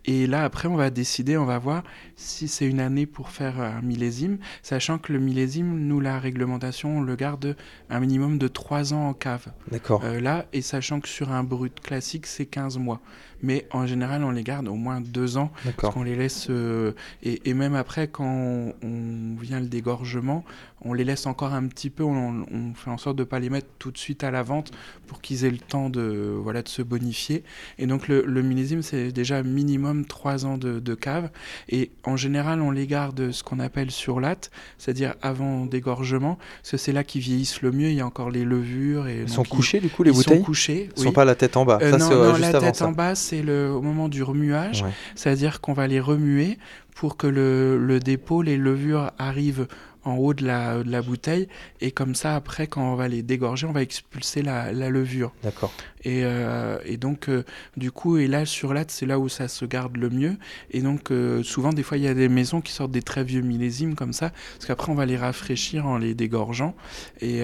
[0.06, 1.82] Et là, après, on va décider, on va voir
[2.16, 6.98] si c'est une année pour faire un millésime, sachant que le millésime, nous, la réglementation,
[6.98, 7.56] on le garde
[7.90, 9.46] un minimum de 3 ans en cave.
[9.70, 10.02] D'accord.
[10.04, 13.00] Euh, là, et sachant que sur un brut classique, c'est 15 mois.
[13.42, 16.92] Mais en général, on les garde au moins 2 ans parce qu'on les laisse euh,
[17.22, 20.44] et, et même après quand on, on vient le dégorgement
[20.82, 23.48] on les laisse encore un petit peu on, on fait en sorte de pas les
[23.50, 24.72] mettre tout de suite à la vente
[25.06, 27.42] pour qu'ils aient le temps de voilà de se bonifier bonifié.
[27.78, 31.30] Et donc le, le millésime, c'est déjà minimum 3 ans de, de cave.
[31.68, 36.72] Et en général, on les garde ce qu'on appelle sur latte, c'est-à-dire avant dégorgement, parce
[36.72, 37.88] que c'est là qu'ils vieillissent le mieux.
[37.88, 39.06] Il y a encore les levures.
[39.08, 40.88] Et Ils sont ils- couchés du coup les ils bouteilles sont couchés.
[40.96, 41.04] Ils oui.
[41.06, 41.78] sont pas la tête en bas.
[41.82, 42.86] Euh, ça non, euh, non, juste la avant tête ça.
[42.86, 44.90] en bas, c'est au moment du remuage, Ouais.
[45.14, 46.58] c'est-à-dire qu'on va les remuer
[46.94, 49.66] pour que le, le dépôt, les levures arrivent
[50.04, 51.46] en haut de la, de la bouteille,
[51.82, 55.30] et comme ça, après, quand on va les dégorger, on va expulser la, la levure.
[55.42, 55.72] D'accord.
[56.04, 57.44] Et, euh, et donc, euh,
[57.76, 60.36] du coup, et là, sur latte, c'est là où ça se garde le mieux.
[60.70, 63.24] Et donc, euh, souvent, des fois, il y a des maisons qui sortent des très
[63.24, 66.74] vieux millésimes comme ça, parce qu'après, on va les rafraîchir en les dégorgeant.
[67.20, 67.42] Et,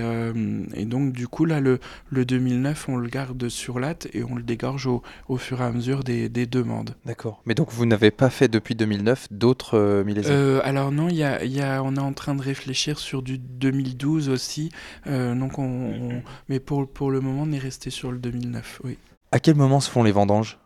[0.74, 1.78] et donc, du coup, là, le,
[2.10, 5.64] le 2009, on le garde sur latte et on le dégorge au, au fur et
[5.64, 6.94] à mesure des, des demandes.
[7.04, 7.40] D'accord.
[7.46, 10.60] Mais donc vous n'avez pas fait depuis 2009 d'autres millésimes?
[10.64, 14.28] Alors non, y a, y a, on est en train de réfléchir sur du 2012
[14.28, 14.70] aussi.
[15.06, 18.80] Donc on, on- mais pour, pour le moment, on est resté sur le 2009.
[18.84, 18.98] Oui.
[19.32, 20.58] À quel moment se font les vendanges?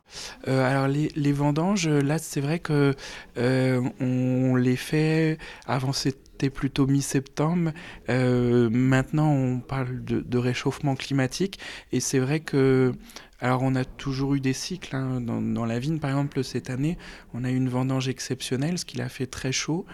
[0.48, 2.94] Euh, alors les, les vendanges, là c'est vrai que
[3.38, 7.70] euh, on les fait avant c'était plutôt mi-septembre.
[8.08, 11.58] Euh, maintenant on parle de, de réchauffement climatique
[11.92, 12.92] et c'est vrai que
[13.40, 16.98] alors on a toujours eu des cycles hein, dans, la vigne par exemple cette année
[17.34, 19.86] on a eu une vendange exceptionnelle ce qui a fait très chaud.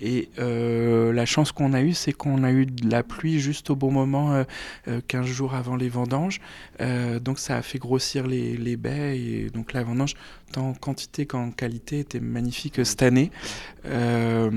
[0.00, 3.70] Et euh, la chance qu'on a eue c'est qu'on a eu de la pluie juste
[3.70, 4.44] au bon moment euh,
[4.88, 6.40] euh, 15 jours avant les vendanges.
[6.80, 10.14] Euh, donc ça a fait grossir les, les baies et donc la vendange,
[10.52, 13.30] tant en quantité qu'en qualité, était magnifique cette année.
[13.86, 14.50] Euh,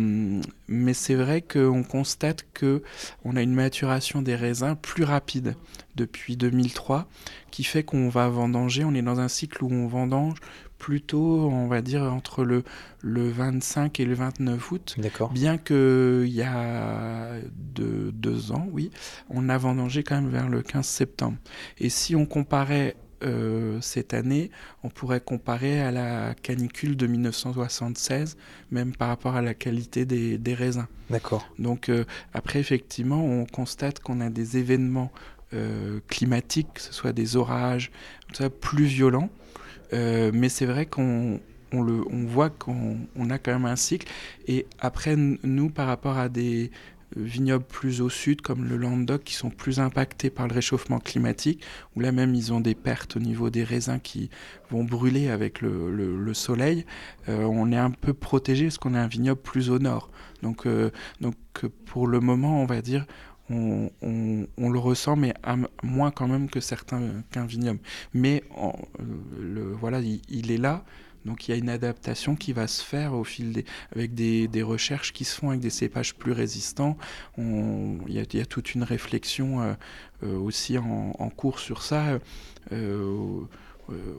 [0.67, 2.83] mais c'est vrai qu'on constate que
[3.23, 5.55] on a une maturation des raisins plus rapide
[5.97, 7.07] depuis 2003,
[7.51, 8.85] qui fait qu'on va vendanger.
[8.85, 10.37] On est dans un cycle où on vendange
[10.77, 12.63] plutôt, on va dire, entre le,
[13.01, 14.95] le 25 et le 29 août.
[14.97, 15.31] D'accord.
[15.31, 18.91] Bien que il y a deux, deux ans, oui,
[19.29, 21.37] on a vendangé quand même vers le 15 septembre.
[21.79, 24.51] Et si on comparait euh, cette année,
[24.83, 28.37] on pourrait comparer à la canicule de 1976,
[28.69, 30.85] même par rapport à la qualité des, des raisins.
[31.09, 31.47] D'accord.
[31.57, 35.11] Donc euh, après, effectivement, on constate qu'on a des événements
[35.53, 37.91] euh, climatiques, que ce soit des orages,
[38.27, 39.29] tout ça, plus violents.
[39.93, 41.39] Euh, mais c'est vrai qu'on
[41.71, 44.07] on le, on voit qu'on on a quand même un cycle.
[44.47, 46.71] Et après, nous, par rapport à des
[47.17, 50.99] euh, vignobles plus au sud, comme le Languedoc, qui sont plus impactés par le réchauffement
[50.99, 51.63] climatique,
[51.95, 54.29] où là même ils ont des pertes au niveau des raisins qui
[54.69, 56.85] vont brûler avec le, le- le soleil,
[57.27, 60.09] on est un peu protégé parce qu'on a un vignoble plus au nord.
[60.43, 60.67] Donc,
[61.21, 61.35] donc
[61.85, 63.05] pour le moment, on va dire,
[63.49, 65.33] on, le ressent, mais
[65.83, 67.79] moins quand même que certains qu'un vignoble.
[68.13, 68.71] Mais euh,
[69.39, 70.83] le, voilà, il, est là.
[71.25, 74.47] Donc il y a une adaptation qui va se faire au fil des, avec des,
[74.47, 76.97] des recherches qui se font avec des cépages plus résistants.
[77.37, 79.73] Il, y a, toute une réflexion euh,
[80.23, 82.19] euh, aussi en, cours sur ça,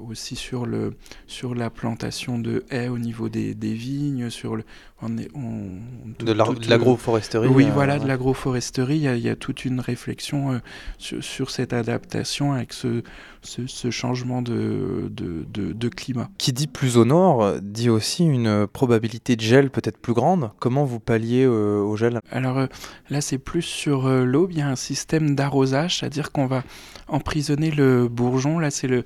[0.08, 0.94] aussi sur, le,
[1.26, 4.64] sur la plantation de haies au niveau des, des vignes, sur le,
[5.02, 5.78] on est, on,
[6.24, 8.96] De le- l'agroforesterie oui, euh, voilà, de l'agroforesterie.
[8.96, 10.58] Il y, a- il y a toute une réflexion euh,
[10.98, 13.02] sur, sur cette adaptation avec ce,
[13.42, 16.28] ce, ce changement de, de, de- climat.
[16.38, 20.12] Qui dit plus au nord euh, dit aussi une euh, probabilité de gel peut-être plus
[20.12, 20.50] grande.
[20.58, 22.20] Comment vous palliez euh, au gel?
[22.30, 22.66] Alors euh,
[23.10, 24.52] là, c'est plus sur euh, l'aube.
[24.52, 26.62] Il y a un système d'arrosage, c'est-à-dire qu'on va
[27.08, 28.58] emprisonner le bourgeon.
[28.58, 29.04] Là, c'est le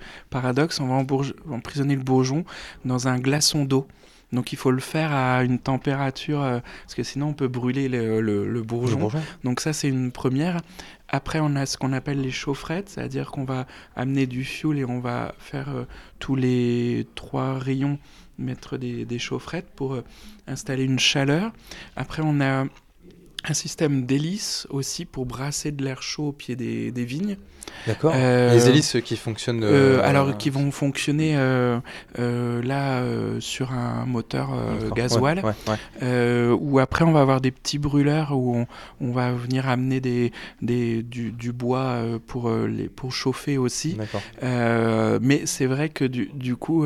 [0.53, 0.81] paradoxe.
[0.81, 2.45] On va embourge- emprisonner le bourgeon
[2.85, 3.87] dans un glaçon d'eau.
[4.33, 7.89] Donc il faut le faire à une température, euh, parce que sinon on peut brûler
[7.91, 8.97] le, le- le bourgeon.
[8.97, 10.61] Le bourgeon Donc ça, c'est une première.
[11.09, 14.85] Après, on a ce qu'on appelle les chaufferettes, c'est-à-dire qu'on va amener du fioul et
[14.87, 15.85] on va faire euh,
[16.19, 17.99] tous les trois rayons
[18.39, 20.05] mettre des, des chaufferettes pour euh,
[20.47, 21.53] installer une chaleur.
[21.97, 22.65] Après, on a
[23.45, 27.37] un système d'hélice aussi pour brasser de l'air chaud au pied des, des vignes.
[27.87, 28.13] D'accord.
[28.15, 29.65] Euh, Les hélices qui fonctionnent.
[29.65, 31.35] Euh, euh, alors, qui vont fonctionner
[32.17, 33.03] là
[33.41, 34.51] sur un moteur
[34.95, 35.41] gasoil.
[35.41, 35.53] Ouais,
[36.01, 36.57] ouais, ouais.
[36.61, 38.67] Où après on va avoir des petits brûleurs où on,
[39.01, 43.95] on va venir amener des, des, du, du bois pour, les, pour chauffer aussi.
[43.95, 44.23] D'accord.
[45.21, 46.85] Mais c'est vrai que du, du coup,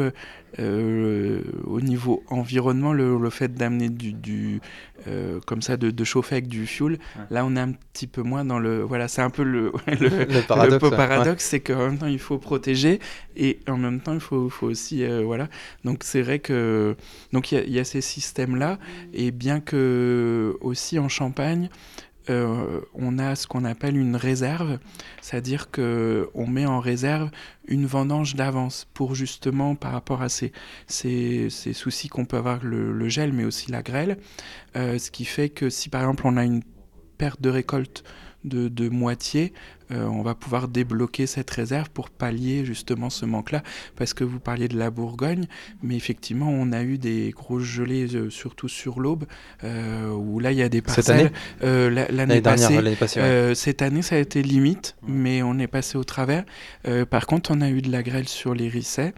[0.58, 4.60] euh, au niveau environnement, le, le fait d'amener du, du
[5.08, 6.98] euh, comme ça, de, de chauffer avec du fuel,
[7.30, 8.82] là on est un petit peu moins dans le.
[8.82, 10.82] Voilà, c'est un peu le, le, Le paradoxe.
[10.82, 10.96] le ouais.
[10.96, 13.00] paradoxe, c'est qu'en même temps il faut protéger
[13.36, 15.48] et en même temps il faut, faut aussi euh, voilà.
[15.84, 16.96] Donc c'est vrai que
[17.32, 18.78] donc il y y, a ces systèmes là
[19.12, 21.68] et bien que aussi en Champagne
[22.28, 24.78] euh, on a ce qu'on appelle une réserve,
[25.20, 27.30] c'est-à-dire que on met en réserve
[27.68, 30.52] une vendange d'avance pour justement par rapport à ces,
[30.86, 34.18] ces, ces soucis qu'on peut avoir le, le gel, mais aussi la grêle,
[34.76, 36.62] Euh, ce qui fait que si par exemple on a une
[37.16, 38.04] perte de récolte
[38.44, 39.52] de, de moitié,
[39.90, 43.62] euh, on va pouvoir débloquer cette réserve pour pallier justement ce manque-là.
[43.96, 45.46] Parce que vous parliez de la Bourgogne,
[45.82, 49.24] mais effectivement, on a eu des grosses gelées, euh, surtout sur l'Aube,
[49.64, 51.04] euh, où là, il y a des parcelles.
[51.04, 53.20] Cette année la- L'année passée, l'année passée.
[53.20, 53.54] ouais.
[53.54, 56.44] cette année, ça a été limite, mais on est passé au travers.
[57.10, 59.12] Par contre, on a eu de la grêle sur les rissets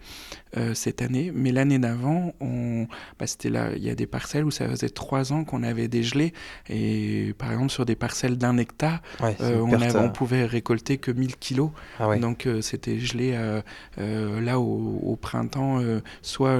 [0.73, 2.87] cette année, mais l'année d'avant, on...
[3.19, 5.87] bah, c'était là, il y a des parcelles où ça faisait trois ans qu'on avait
[5.87, 6.33] des gelées,
[6.69, 11.11] et par exemple sur des parcelles d'un hectare, Ouais, on, avait- on pouvait récolter que
[11.11, 12.19] 1000 kilos, ah ouais.
[12.19, 13.61] donc euh, c'était gelé euh,
[13.97, 15.79] euh, là au, au printemps,
[16.21, 16.59] soit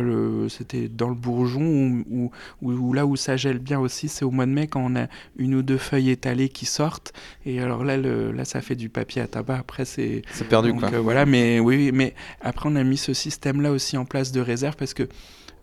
[0.50, 2.32] c'était dans le bourgeon, ou, ou-
[2.62, 4.96] ou- ou là où ça gèle bien aussi, c'est au mois de mai quand on
[4.96, 7.12] a une ou deux feuilles étalées qui sortent,
[7.46, 10.22] et alors là, le, là ça fait du papier à tabac, après c'est...
[10.34, 11.00] C'est perdu Donc quoi.
[11.02, 14.42] voilà, mais oui, oui, mais après on a mis ce système-là aussi en place de
[14.42, 15.04] réserve parce que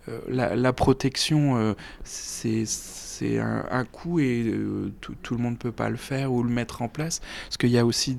[0.09, 1.73] euh, la, la protection, euh,
[2.05, 2.65] c'est
[3.19, 6.51] c'est un, un coût et euh, tout, le monde peut pas le faire ou le
[6.51, 7.21] mettre en place.
[7.47, 8.19] Parce qu'il y a aussi,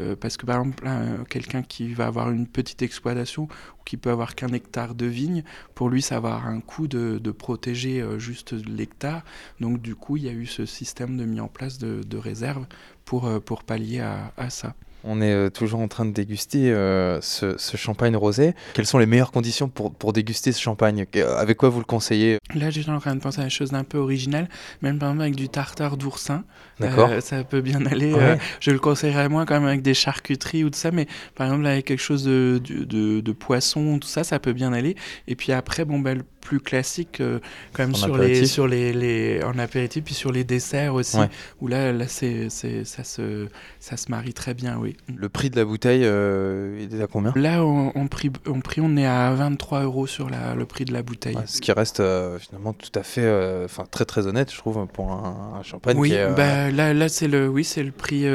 [0.00, 3.96] euh, parce que par exemple, un- quelqu'un qui va avoir une petite exploitation ou qui
[3.96, 5.42] peut avoir qu'un hectare de vigne,
[5.74, 9.22] pour lui ça va avoir un coût de, de protéger euh, juste l'hectare.
[9.60, 12.16] Donc du coup, il y a eu ce système de mis en place de, de
[12.18, 12.66] réserve
[13.04, 14.74] pour, pour pallier à, à ça.
[15.06, 18.54] On est euh, toujours en train de déguster euh, ce, ce champagne rosé.
[18.72, 21.04] Quelles sont les meilleures conditions pour, pour déguster ce champagne?
[21.10, 22.38] Que- Avec quoi vous le conseillez?
[22.54, 24.48] Là, j'étais en train de penser à une chose d'un peu originale,
[24.80, 26.44] même par exemple avec du tartare d'oursin.
[26.80, 28.14] D'accord Euh, ça peut bien aller.
[28.14, 28.20] Ouais.
[28.20, 31.46] euh, je le conseillerais moins quand même avec des charcuteries ou tout ça, mais par
[31.48, 34.96] exemple avec quelque chose de, de, de- de poisson, tout ça, ça peut bien aller.
[35.28, 37.40] Et puis après, bon, ben, le plus classique, euh,
[37.72, 41.16] quand même En sur les, sur les, les, en apéritif, puis sur les desserts aussi,
[41.16, 41.28] Ouais.
[41.60, 43.48] où là, là c'est, ça, se,
[43.80, 44.96] ça se marie très bien, oui.
[45.16, 47.32] Le prix de la bouteille, euh, il est à combien?
[47.34, 50.84] Là, en, en prix, en prix, on est à 23 euros sur la, le prix
[50.84, 51.34] de la bouteille.
[51.36, 54.58] Ouais, Ce qui reste euh, finalement tout à fait, euh, enfin très très honnête, je
[54.58, 56.34] trouve, pour un, un champagne Oui, qui est.
[56.34, 58.26] bah, là, là c'est le, oui, c'est le prix,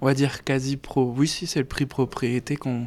[0.00, 1.12] on va dire quasi pro.
[1.16, 2.86] Oui, si, c'est le prix propriété qu'on,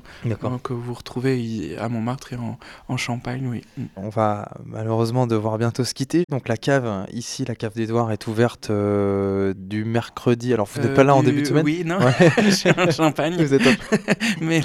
[0.63, 2.57] que vous retrouvez à Montmartre et en,
[2.87, 3.63] en Champagne, oui.
[3.77, 3.83] Mm.
[3.97, 6.23] On va malheureusement devoir bientôt se quitter.
[6.29, 10.53] Donc la cave, ici, la cave d'Edouard est ouverte euh, du mercredi.
[10.53, 12.13] Alors vous n'êtes Euh, pas là en début de semaine Oui, non, Ouais.
[12.43, 13.35] je suis en Champagne.
[13.37, 13.71] Vous êtes en,
[14.41, 14.61] mais,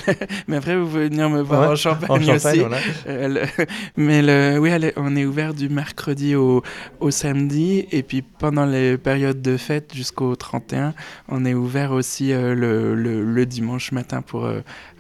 [0.49, 2.59] mais après, vous pouvez venir me voir Ouais, en Champagne, en Champagne, aussi.
[2.61, 2.77] voilà.
[3.09, 3.65] Euh, le-
[3.97, 6.63] mais le, oui, est- on est ouvert du mercredi au,
[7.01, 7.87] au samedi.
[7.93, 10.95] Et puis pendant les périodes de fête jusqu'au 31,
[11.29, 14.47] on est ouvert aussi euh, le dimanche matin pour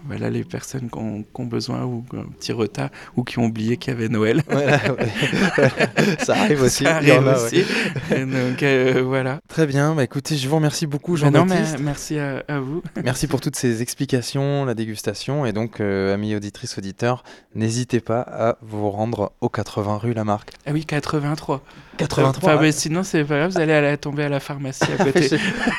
[0.07, 3.45] euh, voilà, les personnes qui ont, ont besoin ou un petit retard ou qui ont
[3.47, 4.43] oublié qu'il y avait Noël.
[4.49, 6.17] Voilà, ouais.
[6.25, 6.85] Ça arrive aussi.
[6.85, 7.65] Ça arrive aussi.
[8.11, 9.41] Donc euh, voilà.
[9.49, 9.95] Très bien.
[9.95, 11.79] Bah, écoutez, je vous remercie beaucoup, Bah Jean-Baptiste.
[11.81, 12.83] merci à, à vous.
[13.05, 15.47] Merci pour toutes ces explications, la dégustation.
[15.47, 20.51] Et donc, euh, amis auditrices, auditeurs, n'hésitez pas à vous rendre au 80 rue Lamarck.
[20.67, 21.63] Ah oui, 83.
[21.97, 22.67] 83 Enfin, ouais.
[22.67, 25.29] mais sinon, c'est pas grave, vous allez tomber à la pharmacie à côté.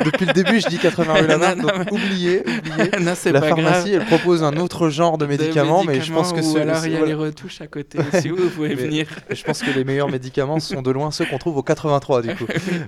[0.06, 2.92] Depuis le début, je dis 80 rue non, donc oubliez, oubliez.
[3.02, 4.02] non, c'est La pas pharmacie, grave.
[4.02, 6.70] elle propose un autre genre de De médicaments, mais je pense que médicaments, ou ce-
[6.70, 9.08] alors il y a les retouches à côté aussi, où vous pouvez Mais- venir.
[9.30, 12.36] je pense que les meilleurs médicaments sont de loin ceux qu'on trouve au 83 du
[12.36, 12.46] coup.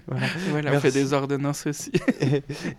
[0.07, 0.25] Voilà.
[0.51, 1.91] Voilà, on fait des ordonnances aussi.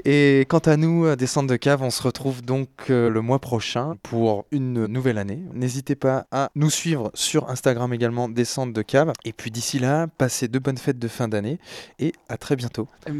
[0.04, 3.20] Et, et quant à nous, à Descente de Cave, on se retrouve donc euh, le
[3.20, 5.40] mois prochain pour une nouvelle année.
[5.54, 9.12] N'hésitez pas à nous suivre sur Instagram également, Descente de Cave.
[9.24, 11.58] Et puis d'ici là, passez de bonnes fêtes de fin d'année
[11.98, 12.88] et à très bientôt.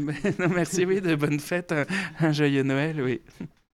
[0.55, 1.73] Merci, oui, de bonnes fêtes,
[2.19, 3.21] un joyeux Noël, oui.